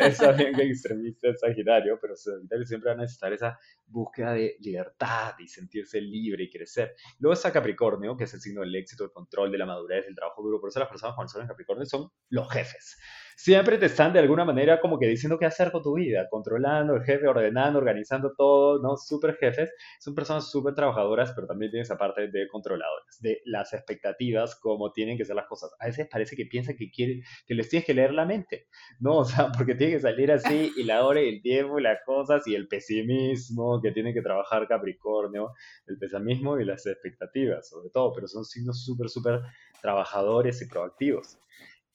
[0.00, 4.56] Está bien que extremista es Sagitario, pero Sagitario siempre va a necesitar esa búsqueda de
[4.60, 6.94] libertad y sentirse libre y crecer.
[7.18, 10.14] Luego está Capricornio, que es el signo del éxito, el control, de la madurez, el
[10.14, 12.96] trabajo duro, por eso las personas el sol en Capricornio son los jefes
[13.36, 16.94] siempre te están de alguna manera como que diciendo qué hacer con tu vida, controlando,
[16.94, 18.96] el jefe, ordenando, organizando todo, ¿no?
[18.96, 23.72] Súper jefes, son personas súper trabajadoras, pero también tienen esa parte de controladoras, de las
[23.72, 25.70] expectativas, cómo tienen que ser las cosas.
[25.80, 28.68] A veces parece que piensan que, quiere, que les tienes que leer la mente,
[29.00, 29.18] ¿no?
[29.18, 31.98] O sea, porque tiene que salir así y la hora y el tiempo y las
[32.04, 35.52] cosas y el pesimismo que tiene que trabajar Capricornio,
[35.86, 39.40] el pesimismo y las expectativas, sobre todo, pero son signos súper, súper
[39.80, 41.38] trabajadores y proactivos.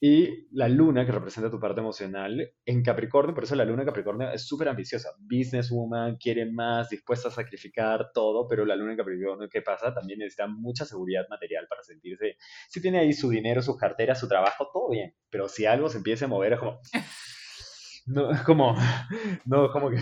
[0.00, 3.88] Y la luna, que representa tu parte emocional, en Capricornio, por eso la luna en
[3.88, 5.10] Capricornio es súper ambiciosa.
[5.18, 9.92] Businesswoman, quiere más, dispuesta a sacrificar todo, pero la luna en Capricornio, ¿qué pasa?
[9.92, 12.36] También necesita mucha seguridad material para sentirse.
[12.68, 15.14] Si tiene ahí su dinero, su cartera, su trabajo, todo bien.
[15.30, 16.80] Pero si algo se empieza a mover, es como.
[18.06, 18.76] no, es como,
[19.46, 19.98] no, como que,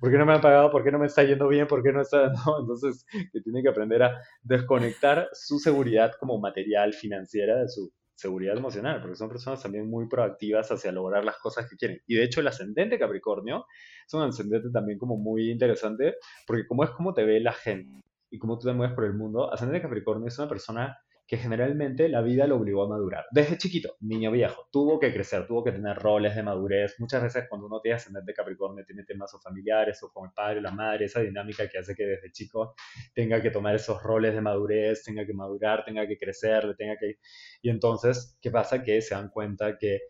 [0.00, 0.70] ¿por qué no me han pagado?
[0.70, 1.66] ¿Por qué no me está yendo bien?
[1.66, 2.30] ¿Por qué no está?
[2.46, 7.90] No, entonces, que tiene que aprender a desconectar su seguridad como material financiera de su
[8.14, 12.00] seguridad emocional, porque son personas también muy proactivas hacia lograr las cosas que quieren.
[12.06, 13.66] Y de hecho el ascendente Capricornio
[14.06, 16.14] es un ascendente también como muy interesante,
[16.46, 18.00] porque como es como te ve la gente
[18.30, 20.96] y cómo tú te mueves por el mundo, ascendente Capricornio es una persona
[21.34, 23.24] que generalmente la vida lo obligó a madurar.
[23.32, 26.94] Desde chiquito, niño viejo, tuvo que crecer, tuvo que tener roles de madurez.
[27.00, 30.58] Muchas veces cuando uno tiene ascendente Capricornio tiene temas o familiares o con el padre
[30.58, 32.76] o la madre, esa dinámica que hace que desde chico
[33.14, 37.18] tenga que tomar esos roles de madurez, tenga que madurar, tenga que crecer, tenga que...
[37.62, 38.84] Y entonces, ¿qué pasa?
[38.84, 40.02] Que se dan cuenta que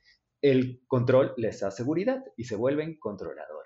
[0.43, 3.64] el control les da seguridad y se vuelven controladores.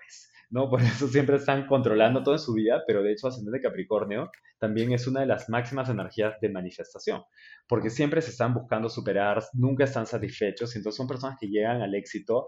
[0.49, 0.69] ¿No?
[0.69, 4.91] Por eso siempre están controlando todo en su vida, pero de hecho ascendente Capricornio también
[4.91, 7.23] es una de las máximas energías de manifestación,
[7.67, 11.95] porque siempre se están buscando superar, nunca están satisfechos, entonces son personas que llegan al
[11.95, 12.47] éxito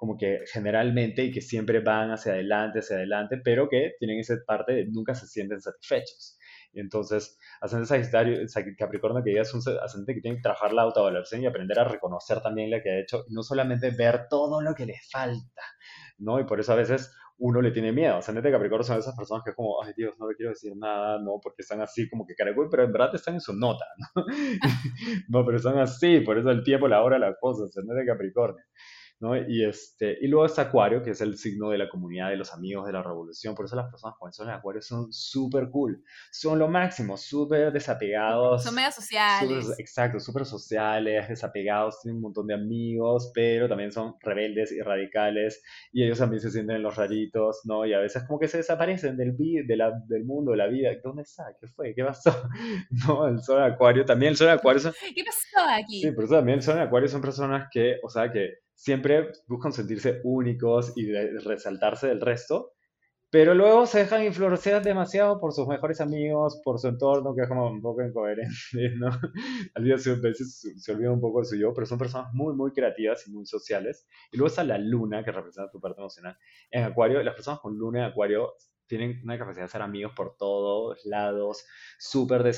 [0.00, 4.34] como que generalmente y que siempre van hacia adelante, hacia adelante, pero que tienen esa
[4.46, 6.38] parte de nunca se sienten satisfechos.
[6.72, 8.38] Y entonces, ascendente Sagitario,
[8.78, 11.84] Capricornio, que ya es un ascendente que tiene que trabajar la autovaloración y aprender a
[11.84, 15.62] reconocer también lo que ha hecho, y no solamente ver todo lo que le falta,
[16.16, 16.40] ¿no?
[16.40, 18.16] Y por eso a veces uno le tiene miedo.
[18.16, 21.18] Ascendente Capricornio son esas personas que es como, ay Dios, no le quiero decir nada,
[21.18, 24.24] no, porque están así como que caracol, pero en verdad están en su nota, ¿no?
[25.28, 28.64] no, pero están así, por eso el tiempo, la hora, la cosa, Ascendente Capricornio.
[29.20, 29.36] ¿No?
[29.36, 32.52] Y, este, y luego está Acuario, que es el signo de la comunidad, de los
[32.52, 33.54] amigos, de la revolución.
[33.54, 36.02] Por eso las personas con son Acuario son súper cool.
[36.32, 38.64] Son lo máximo, súper desapegados.
[38.64, 39.74] Son medio sociales.
[39.78, 45.62] exacto, súper sociales, desapegados, tienen un montón de amigos, pero también son rebeldes y radicales.
[45.92, 47.84] Y ellos también se sienten los raritos, ¿no?
[47.84, 50.90] Y a veces como que se desaparecen del, de la, del mundo, de la vida.
[51.04, 51.44] ¿Dónde está?
[51.60, 51.94] ¿Qué fue?
[51.94, 52.30] ¿Qué pasó?
[53.06, 54.82] No, el sol Acuario, también el sol Acuario.
[55.14, 56.00] ¿Qué pasó aquí?
[56.00, 59.74] Sí, por eso también el sol Acuario son personas que, o sea, que siempre buscan
[59.74, 62.72] sentirse únicos y resaltarse del resto,
[63.28, 67.48] pero luego se dejan influenciar demasiado por sus mejores amigos, por su entorno, que es
[67.48, 68.50] como un poco incoherente,
[68.98, 69.10] ¿no?
[69.74, 72.54] Al día a veces se olvida un poco de su yo, pero son personas muy,
[72.54, 74.06] muy creativas y muy sociales.
[74.32, 76.38] Y luego está la luna, que representa tu parte emocional.
[76.70, 78.54] En Acuario, las personas con luna en Acuario
[78.90, 81.64] tienen una capacidad de ser amigos por todos lados,
[81.96, 82.52] súper,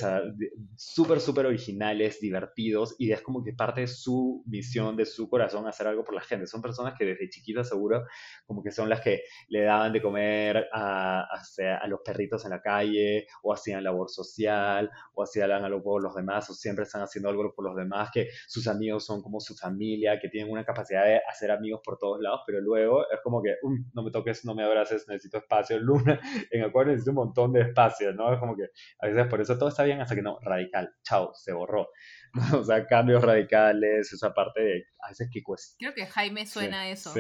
[0.74, 5.66] súper, súper originales, divertidos, y es como que parte de su misión, de su corazón,
[5.66, 6.47] hacer algo por la gente.
[6.47, 8.07] Son personas que desde chiquitas seguro,
[8.47, 12.62] como que son las que le daban de comer a, a, los perritos en la
[12.62, 17.28] calle, o hacían labor social, o hacían algo por los demás, o siempre están haciendo
[17.28, 21.05] algo por los demás, que sus amigos son como su familia, que tienen una capacidad
[21.05, 23.57] de hacer amigos por todos lados, pero luego es como que,
[23.93, 27.62] no me toques, no me abraces, necesito espacio, luna, en Acuario necesita un montón de
[27.62, 28.33] espacio, ¿no?
[28.33, 28.64] Es como que
[29.01, 31.89] a veces por eso todo está bien hasta que no, radical, chao, se borró.
[32.59, 35.77] o sea, cambios radicales, esa parte de a veces que cuesta.
[35.79, 37.12] Creo que Jaime suena eso.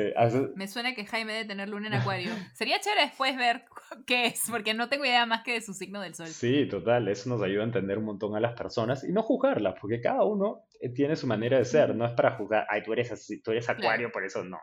[0.56, 2.30] Me suena que Jaime debe tener luna en Acuario.
[2.54, 3.64] Sería chévere después ver
[4.06, 6.28] qué es, porque no tengo idea más que de su signo del sol.
[6.28, 9.74] Sí, total, eso nos ayuda a entender un montón a las personas y no juzgarlas,
[9.80, 12.92] porque cada uno eh, tiene su manera de ser, no es para juzgar, ay, tú
[12.92, 14.58] eres así, tú eres Acuario, por eso no.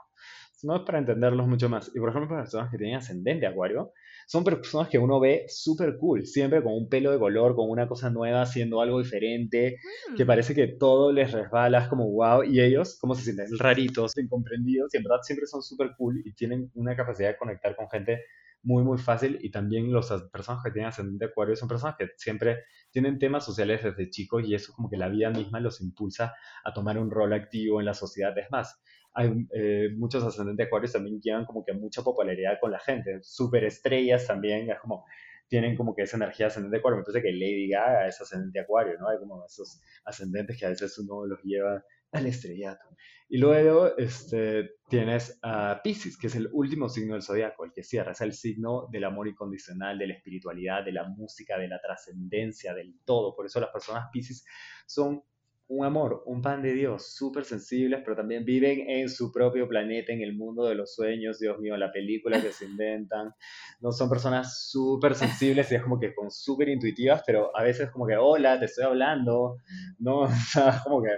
[0.64, 1.90] No es para entenderlos mucho más.
[1.96, 3.94] Y por ejemplo, para personas que tienen ascendente Acuario,
[4.30, 7.88] son personas que uno ve súper cool, siempre con un pelo de color, con una
[7.88, 9.80] cosa nueva, haciendo algo diferente,
[10.16, 10.28] que mm.
[10.28, 14.94] parece que todo les resbala, es como wow, y ellos, como se sienten raritos, incomprendidos,
[14.94, 18.22] y en verdad siempre son súper cool y tienen una capacidad de conectar con gente
[18.62, 19.40] muy, muy fácil.
[19.42, 23.84] Y también las personas que tienen ascendente acuario son personas que siempre tienen temas sociales
[23.84, 27.34] desde chicos y eso como que la vida misma los impulsa a tomar un rol
[27.34, 28.38] activo en la sociedad.
[28.38, 28.80] Es más,
[29.14, 34.28] hay eh, muchos ascendentes acuarios también llevan como que mucha popularidad con la gente, superestrellas
[34.28, 35.06] también, es como
[35.50, 39.10] tienen como que esa energía ascendente acuario, entonces que Lady Gaga es ascendente acuario, ¿no?
[39.10, 42.88] Hay como esos ascendentes que a veces uno los lleva al estrellato.
[43.28, 47.84] Y luego este, tienes a Pisces, que es el último signo del zodiaco, el que
[47.84, 51.80] cierra, es el signo del amor incondicional, de la espiritualidad, de la música, de la
[51.80, 53.36] trascendencia, del todo.
[53.36, 54.46] Por eso las personas Pisces
[54.86, 55.24] son
[55.70, 60.12] un amor, un pan de Dios, súper sensibles, pero también viven en su propio planeta,
[60.12, 63.34] en el mundo de los sueños, Dios mío, la película que se inventan.
[63.80, 67.92] No son personas súper sensibles y es como que con súper intuitivas, pero a veces
[67.92, 69.58] como que, hola, te estoy hablando,
[70.00, 70.22] ¿no?
[70.50, 71.10] O sea, como que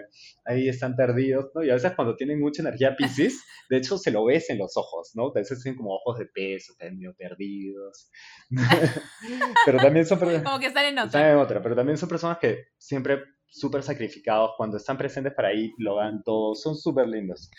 [0.44, 1.64] ahí están perdidos, ¿no?
[1.64, 4.76] Y a veces cuando tienen mucha energía Pisces, de hecho se lo ves en los
[4.76, 5.28] ojos, ¿no?
[5.28, 8.12] A veces tienen como ojos de peso, medio perdidos.
[9.66, 10.20] pero también son...
[10.44, 11.06] Como que están en otra.
[11.06, 15.50] Están en otra, pero también son personas que siempre súper sacrificados, cuando están presentes para
[15.50, 17.52] ahí, lo dan todo, son súper lindos,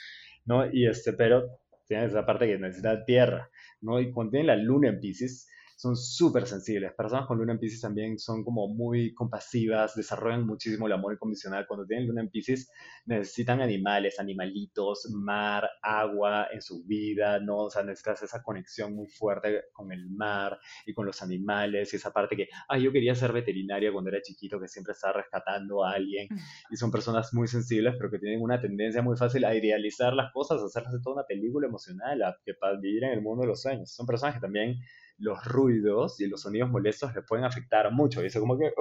[0.44, 0.66] ¿no?
[0.72, 4.00] Y este, pero tienen esa parte que necesita tierra, ¿no?
[4.00, 5.48] Y cuando tienen la luna en Pisces,
[5.82, 6.92] son súper sensibles.
[6.92, 11.66] Personas con luna en Pisces también son como muy compasivas, desarrollan muchísimo el amor incondicional.
[11.66, 12.70] Cuando tienen luna en Pisces
[13.04, 17.64] necesitan animales, animalitos, mar, agua en su vida, ¿no?
[17.64, 20.56] O sea, necesitas esa conexión muy fuerte con el mar
[20.86, 24.22] y con los animales y esa parte que, ah, yo quería ser veterinaria cuando era
[24.22, 26.28] chiquito, que siempre estaba rescatando a alguien
[26.70, 30.32] y son personas muy sensibles, pero que tienen una tendencia muy fácil a idealizar las
[30.32, 33.42] cosas, a hacerlas de toda una película emocional, a que para vivir en el mundo
[33.42, 33.92] de los sueños.
[33.92, 34.78] Son personas que también
[35.18, 38.22] los ruidos y los sonidos molestos les pueden afectar mucho.
[38.22, 38.72] Y eso como que,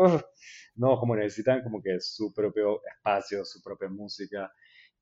[0.76, 4.52] no, como necesitan como que su propio espacio, su propia música.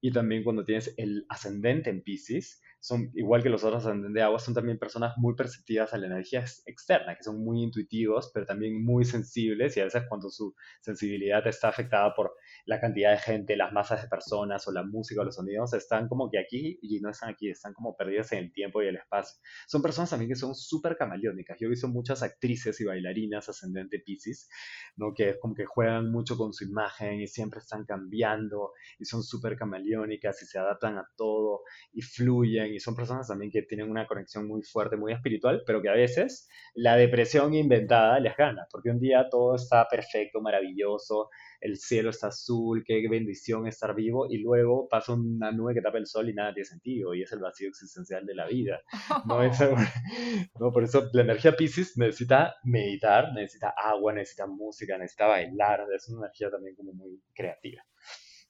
[0.01, 4.21] Y también cuando tienes el ascendente en Pisces, son igual que los otros ascendentes de
[4.21, 8.45] agua, son también personas muy perceptivas a la energía externa, que son muy intuitivos, pero
[8.45, 12.33] también muy sensibles y a veces cuando su sensibilidad está afectada por
[12.65, 16.07] la cantidad de gente, las masas de personas o la música o los sonidos, están
[16.07, 18.95] como que aquí y no están aquí, están como perdidas en el tiempo y el
[18.95, 19.41] espacio.
[19.67, 21.57] Son personas también que son súper camaleónicas.
[21.59, 24.49] Yo he visto muchas actrices y bailarinas ascendente Pisces,
[24.95, 25.13] ¿no?
[25.13, 29.57] que como que juegan mucho con su imagen y siempre están cambiando y son súper
[29.57, 34.07] camaleónicas y se adaptan a todo y fluyen y son personas también que tienen una
[34.07, 38.89] conexión muy fuerte, muy espiritual, pero que a veces la depresión inventada les gana, porque
[38.89, 41.29] un día todo está perfecto, maravilloso,
[41.61, 45.97] el cielo está azul, qué bendición estar vivo, y luego pasa una nube que tapa
[45.97, 48.81] el sol y nada tiene sentido, y es el vacío existencial de la vida.
[49.25, 49.39] ¿no?
[50.59, 50.71] ¿no?
[50.71, 56.27] Por eso la energía Pisces necesita meditar, necesita agua, necesita música, necesita bailar, es una
[56.27, 57.83] energía también como muy creativa.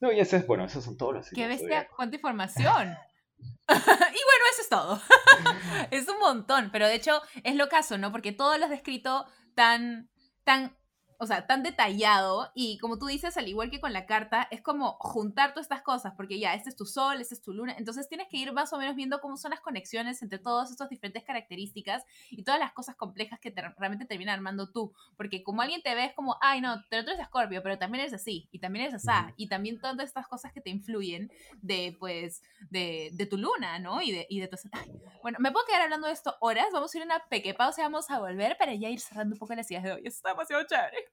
[0.02, 1.88] No, y ese es, bueno, esos son todos los ¡Qué bestia!
[1.94, 2.96] ¡Cuánta información!
[4.60, 5.02] eso es todo.
[5.92, 8.12] es un montón, pero de hecho es lo caso, ¿no?
[8.12, 10.10] Porque todo lo has descrito tan,
[10.44, 10.78] tan
[11.22, 14.62] o sea, tan detallado y como tú dices, al igual que con la carta, es
[14.62, 17.76] como juntar todas estas cosas, porque ya, este es tu sol, este es tu luna,
[17.78, 20.90] entonces tienes que ir más o menos viendo cómo son las conexiones entre todas estas
[20.90, 25.62] diferentes características y todas las cosas complejas que te, realmente terminan armando tú, porque como
[25.62, 28.48] alguien te ve es como, ay no, pero tú eres Scorpio, pero también eres así,
[28.54, 31.30] y también eres así, y también todas estas cosas que te influyen
[31.62, 34.02] de, pues, de, de tu luna, ¿no?
[34.02, 34.56] Y de, y de tu...
[35.22, 37.82] bueno, me puedo quedar hablando de esto horas, vamos a ir a una pequeña pausa
[37.82, 40.30] y vamos a volver para ya ir cerrando un poco las ideas de hoy, está
[40.30, 41.09] demasiado chévere.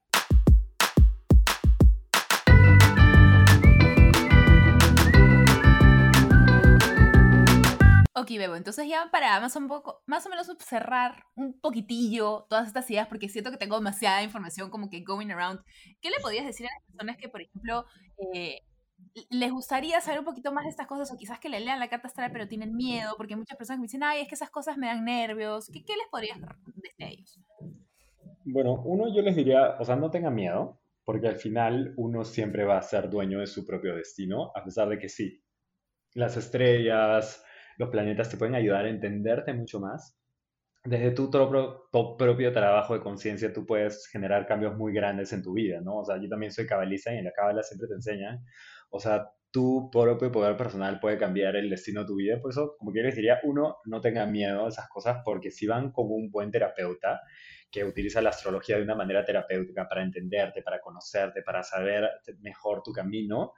[8.18, 12.66] Ok, Bebo, entonces ya para más, un poco, más o menos cerrar un poquitillo todas
[12.66, 15.61] estas ideas, porque siento que tengo demasiada información como que going around,
[16.01, 17.84] ¿qué le podrías decir a las personas que, por ejemplo,
[18.34, 18.62] eh,
[19.30, 21.88] les gustaría saber un poquito más de estas cosas o quizás que le lean la
[21.88, 23.14] carta astral pero tienen miedo?
[23.16, 25.68] Porque muchas personas me dicen, ay, es que esas cosas me dan nervios.
[25.72, 27.38] ¿Qué, qué les podrías decir a ellos?
[28.49, 32.64] Bueno, uno yo les diría, o sea, no tengan miedo, porque al final uno siempre
[32.64, 35.42] va a ser dueño de su propio destino, a pesar de que sí,
[36.14, 37.44] las estrellas,
[37.78, 40.18] los planetas te pueden ayudar a entenderte mucho más.
[40.84, 41.88] Desde tu propio,
[42.18, 45.99] propio trabajo de conciencia tú puedes generar cambios muy grandes en tu vida, ¿no?
[45.99, 48.44] O sea, yo también soy cabalista y en la cabala siempre te enseñan,
[48.90, 52.40] o sea, tu propio poder personal puede cambiar el destino de tu vida.
[52.40, 55.66] Por eso, como que les diría, uno, no tenga miedo a esas cosas, porque si
[55.66, 57.20] van con un buen terapeuta
[57.71, 62.09] que utiliza la astrología de una manera terapéutica para entenderte, para conocerte, para saber
[62.41, 63.53] mejor tu camino,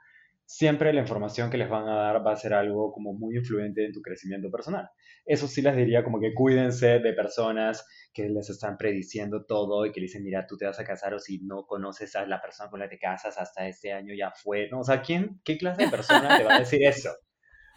[0.48, 3.84] siempre la información que les van a dar va a ser algo como muy influyente
[3.84, 4.88] en tu crecimiento personal.
[5.26, 9.92] Eso sí les diría como que cuídense de personas que les están prediciendo todo y
[9.92, 12.70] que dicen, mira, tú te vas a casar o si no conoces a la persona
[12.70, 14.80] con la que te casas hasta este año ya fue, ¿no?
[14.80, 17.10] O sea, ¿quién, ¿qué clase de persona te va a decir eso?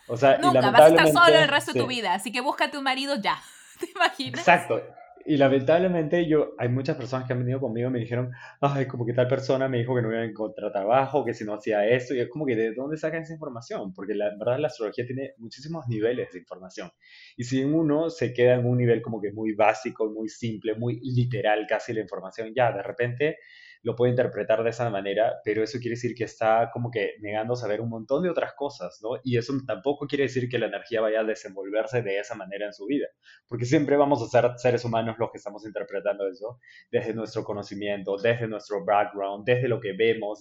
[0.07, 2.39] O sea, y lamentablemente, vas a estar solo el resto de tu vida, así que
[2.39, 3.37] búscate un marido ya,
[3.81, 4.39] ¿te imaginas?
[4.39, 4.81] Exacto,
[5.25, 9.05] y lamentablemente yo, hay muchas personas que han venido conmigo y me dijeron, ay, como
[9.05, 11.87] que tal persona me dijo que no iba a encontrar trabajo, que si no hacía
[11.87, 15.05] esto, y es como que de dónde sacan esa información, porque la verdad la astrología
[15.05, 16.91] tiene muchísimos niveles de información.
[17.37, 20.99] Y si uno se queda en un nivel como que muy básico, muy simple, muy
[21.01, 23.37] literal casi la información, ya de repente
[23.83, 27.55] lo puede interpretar de esa manera, pero eso quiere decir que está como que negando
[27.55, 29.19] saber un montón de otras cosas, ¿no?
[29.23, 32.73] Y eso tampoco quiere decir que la energía vaya a desenvolverse de esa manera en
[32.73, 33.07] su vida,
[33.47, 36.59] porque siempre vamos a ser seres humanos los que estamos interpretando eso
[36.91, 40.39] desde nuestro conocimiento, desde nuestro background, desde lo que vemos,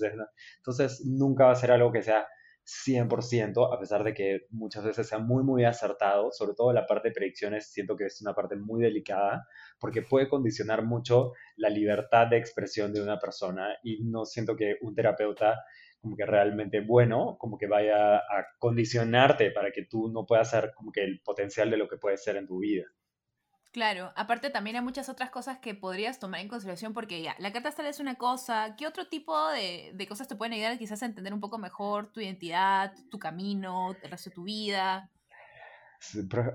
[0.57, 2.27] entonces nunca va a ser algo que sea
[2.71, 7.09] 100%, a pesar de que muchas veces sea muy, muy acertado, sobre todo la parte
[7.09, 9.47] de predicciones, siento que es una parte muy delicada,
[9.81, 14.77] porque puede condicionar mucho la libertad de expresión de una persona y no siento que
[14.83, 15.65] un terapeuta
[16.01, 20.73] como que realmente bueno, como que vaya a condicionarte para que tú no puedas ser
[20.75, 22.85] como que el potencial de lo que puede ser en tu vida.
[23.73, 27.53] Claro, aparte también hay muchas otras cosas que podrías tomar en consideración porque ya, la
[27.53, 31.03] carta astral es una cosa, ¿qué otro tipo de, de, cosas te pueden ayudar quizás
[31.03, 35.09] a entender un poco mejor tu identidad, tu camino, el resto de tu vida?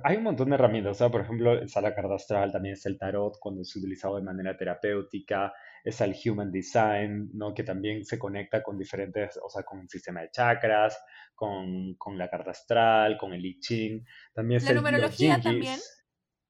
[0.03, 2.86] hay un montón de herramientas, o sea, por ejemplo, está la carta astral, también es
[2.86, 5.53] el tarot cuando es utilizado de manera terapéutica,
[5.84, 7.53] es el Human Design, ¿no?
[7.53, 10.99] Que también se conecta con diferentes, o sea, con el sistema de chakras,
[11.36, 14.03] con, con la carta astral, con el I Ching,
[14.34, 15.80] también es la numerología también.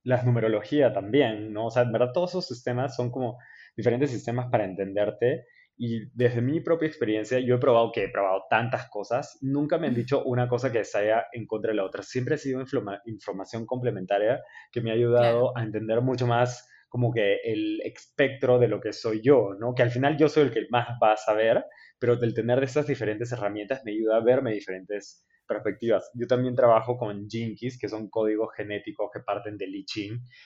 [0.05, 1.65] La numerología también, ¿no?
[1.65, 3.37] O sea, en verdad todos esos sistemas son como
[3.75, 5.43] diferentes sistemas para entenderte
[5.77, 9.87] y desde mi propia experiencia, yo he probado que he probado tantas cosas, nunca me
[9.87, 12.01] han dicho una cosa que sea en contra de la otra.
[12.01, 12.63] Siempre ha sido
[13.05, 14.41] información complementaria
[14.71, 18.93] que me ha ayudado a entender mucho más como que el espectro de lo que
[18.93, 19.73] soy yo, ¿no?
[19.75, 21.65] Que al final yo soy el que más va a saber,
[21.99, 26.11] pero del tener estas diferentes herramientas me ayuda a verme diferentes perspectivas.
[26.13, 29.85] Yo también trabajo con Jinkies, que son códigos genéticos que parten del I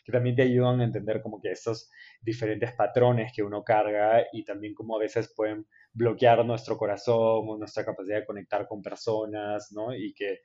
[0.03, 1.89] que también te ayudan a entender como que estos
[2.21, 7.57] diferentes patrones que uno carga y también como a veces pueden bloquear nuestro corazón o
[7.57, 9.95] nuestra capacidad de conectar con personas, ¿no?
[9.95, 10.39] Y que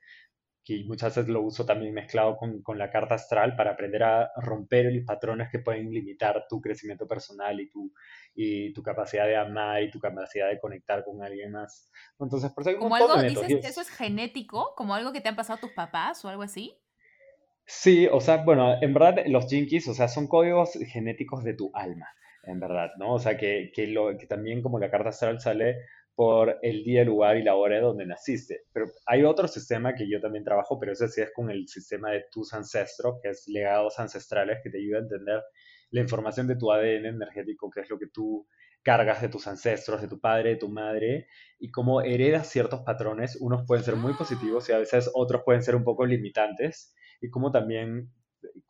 [0.65, 4.31] que muchas veces lo uso también mezclado con, con, la carta astral para aprender a
[4.37, 7.93] romper los patrones que pueden limitar tu crecimiento personal y tu,
[8.35, 11.93] y tu capacidad de amar y tu capacidad de conectar con alguien más.
[12.19, 15.59] Entonces, por eso como algo, dices eso es genético, como algo que te han pasado
[15.61, 16.75] tus papás o algo así.
[17.67, 21.71] Sí, o sea, bueno, en verdad los jinkies, o sea, son códigos genéticos de tu
[21.75, 22.09] alma,
[22.43, 23.13] en verdad, ¿no?
[23.13, 25.77] O sea, que, que, lo, que también como la carta astral sale
[26.15, 28.63] por el día, el lugar y la hora de donde naciste.
[28.73, 32.11] Pero hay otro sistema que yo también trabajo, pero ese sí es con el sistema
[32.11, 35.43] de tus ancestros, que es legados ancestrales, que te ayuda a entender
[35.91, 38.47] la información de tu ADN energético, que es lo que tú
[38.83, 41.27] cargas de tus ancestros, de tu padre, de tu madre,
[41.59, 43.37] y cómo heredas ciertos patrones.
[43.41, 47.31] Unos pueden ser muy positivos y a veces otros pueden ser un poco limitantes, y
[47.31, 48.13] cómo también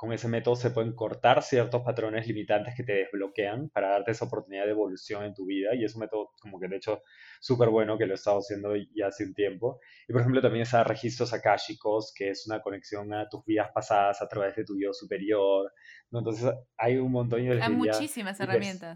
[0.05, 4.27] con ese método se pueden cortar ciertos patrones limitantes que te desbloquean para darte esa
[4.27, 5.75] oportunidad de evolución en tu vida.
[5.75, 7.03] Y es un método como que de hecho
[7.41, 9.81] súper bueno que lo he estado haciendo ya hace un tiempo.
[10.07, 14.21] Y por ejemplo también está registros akáshicos, que es una conexión a tus vidas pasadas
[14.21, 15.73] a través de tu yo superior.
[16.11, 16.19] ¿no?
[16.19, 17.63] Entonces hay un montón de...
[17.63, 18.93] Hay muchísimas herramientas.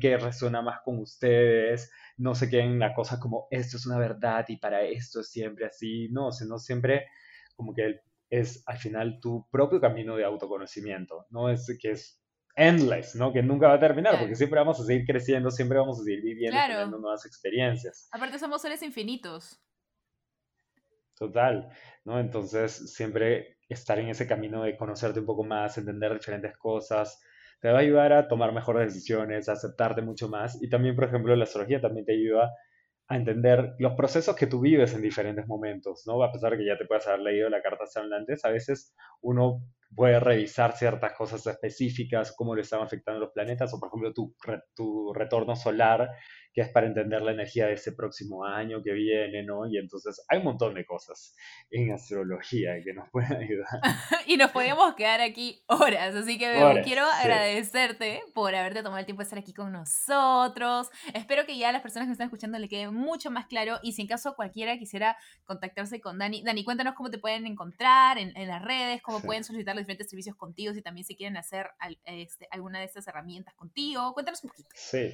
[0.00, 1.92] que resuena más con ustedes.
[2.16, 5.30] No se queden en la cosa como esto es una verdad y para esto es
[5.30, 6.08] siempre así.
[6.10, 7.06] No, sino siempre
[7.54, 8.00] como que el
[8.30, 12.22] es al final tu propio camino de autoconocimiento, no es que es
[12.54, 13.32] endless, ¿no?
[13.32, 16.22] Que nunca va a terminar, porque siempre vamos a seguir creciendo, siempre vamos a seguir
[16.22, 18.08] viviendo, teniendo nuevas experiencias.
[18.10, 19.62] Aparte somos seres infinitos.
[21.14, 21.70] Total,
[22.04, 22.18] ¿no?
[22.18, 27.20] Entonces siempre estar en ese camino de conocerte un poco más, entender diferentes cosas,
[27.60, 30.62] te va a ayudar a tomar mejores decisiones, a aceptarte mucho más.
[30.62, 32.52] Y también, por ejemplo, la astrología también te ayuda
[33.08, 36.22] a entender los procesos que tú vives en diferentes momentos, ¿no?
[36.22, 37.84] A pesar de que ya te puedas haber leído la carta
[38.16, 39.62] antes, a veces uno
[39.94, 44.34] puede revisar ciertas cosas específicas, cómo le están afectando los planetas, o por ejemplo tu,
[44.74, 46.10] tu retorno solar
[46.52, 49.66] que es para entender la energía de ese próximo año que viene, ¿no?
[49.70, 51.34] Y entonces hay un montón de cosas
[51.70, 53.80] en astrología que nos pueden ayudar.
[54.26, 59.22] y nos podemos quedar aquí horas, así que quiero agradecerte por haberte tomado el tiempo
[59.22, 60.88] de estar aquí con nosotros.
[61.14, 63.78] Espero que ya a las personas que me están escuchando le quede mucho más claro
[63.82, 68.18] y si en caso cualquiera quisiera contactarse con Dani, Dani, cuéntanos cómo te pueden encontrar
[68.18, 71.68] en, las redes, cómo pueden solicitar los diferentes servicios contigo, si también se quieren hacer
[72.04, 74.12] este, alguna de estas herramientas contigo.
[74.14, 74.68] Cuéntanos un poquito.
[74.74, 75.12] Sí.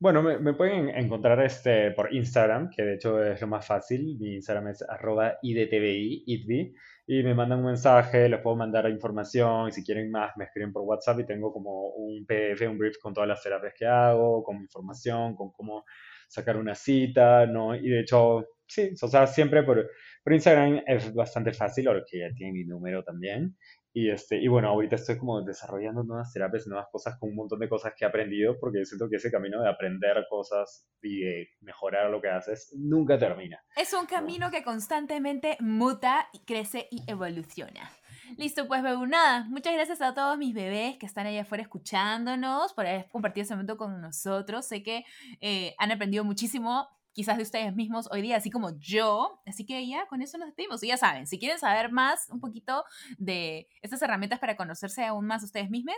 [0.00, 4.16] Bueno, me, pueden encontrar este, por Instagram, que de hecho es lo más fácil.
[4.20, 6.72] Mi Instagram es arroba idtvi,
[7.06, 10.72] y me mandan un mensaje, les puedo mandar información, y si quieren más me escriben
[10.72, 14.44] por WhatsApp y tengo como un PDF, un brief con todas las terapias que hago,
[14.44, 15.84] con información, con cómo
[16.28, 17.74] sacar una cita, ¿no?
[17.74, 19.90] Y de hecho, sí, o sea, siempre por,
[20.22, 23.56] por Instagram es bastante fácil, o que ya tienen mi número también.
[23.98, 27.58] Y, este, y bueno, ahorita estoy como desarrollando nuevas terapias, nuevas cosas, con un montón
[27.58, 31.48] de cosas que he aprendido, porque siento que ese camino de aprender cosas y de
[31.62, 33.60] mejorar lo que haces nunca termina.
[33.74, 37.90] Es un camino que constantemente muta, crece y evoluciona.
[38.36, 42.86] Listo, pues nada, muchas gracias a todos mis bebés que están allá afuera escuchándonos, por
[42.86, 44.64] haber compartido ese momento con nosotros.
[44.64, 45.04] Sé que
[45.40, 46.86] eh, han aprendido muchísimo
[47.18, 49.42] quizás de ustedes mismos hoy día, así como yo.
[49.44, 50.80] Así que ya con eso nos despedimos.
[50.84, 52.84] Y ya saben, si quieren saber más un poquito
[53.18, 55.96] de estas herramientas para conocerse aún más ustedes mismos,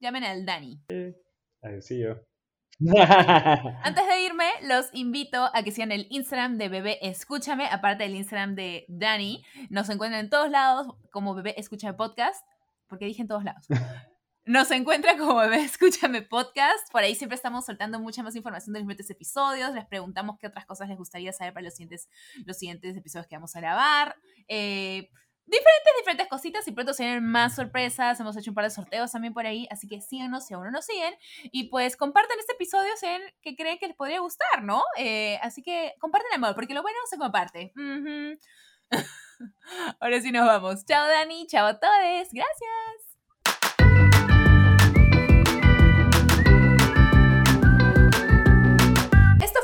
[0.00, 0.82] llamen al Dani.
[1.82, 2.16] Sí, yo.
[3.84, 8.16] Antes de irme, los invito a que sigan el Instagram de Bebé Escúchame, aparte del
[8.16, 9.44] Instagram de Dani.
[9.68, 12.44] Nos encuentran en todos lados como Bebé Escúchame Podcast,
[12.88, 13.68] porque dije en todos lados.
[14.50, 16.90] Nos encuentra como Bebé Escúchame Podcast.
[16.90, 19.72] Por ahí siempre estamos soltando mucha más información de los siguientes episodios.
[19.74, 22.08] Les preguntamos qué otras cosas les gustaría saber para los siguientes,
[22.44, 24.16] los siguientes episodios que vamos a grabar.
[24.48, 25.08] Eh,
[25.46, 28.18] diferentes, diferentes cositas y pronto se vienen más sorpresas.
[28.18, 30.72] Hemos hecho un par de sorteos también por ahí, así que síganos si aún no
[30.72, 31.14] nos siguen.
[31.52, 33.06] Y pues compartan este episodio si
[33.42, 34.82] que creen que les podría gustar, ¿no?
[34.96, 37.72] Eh, así que comparten amor, porque lo bueno se comparte.
[40.00, 40.84] Ahora sí nos vamos.
[40.86, 42.28] Chao Dani, chao a todos.
[42.32, 43.09] Gracias.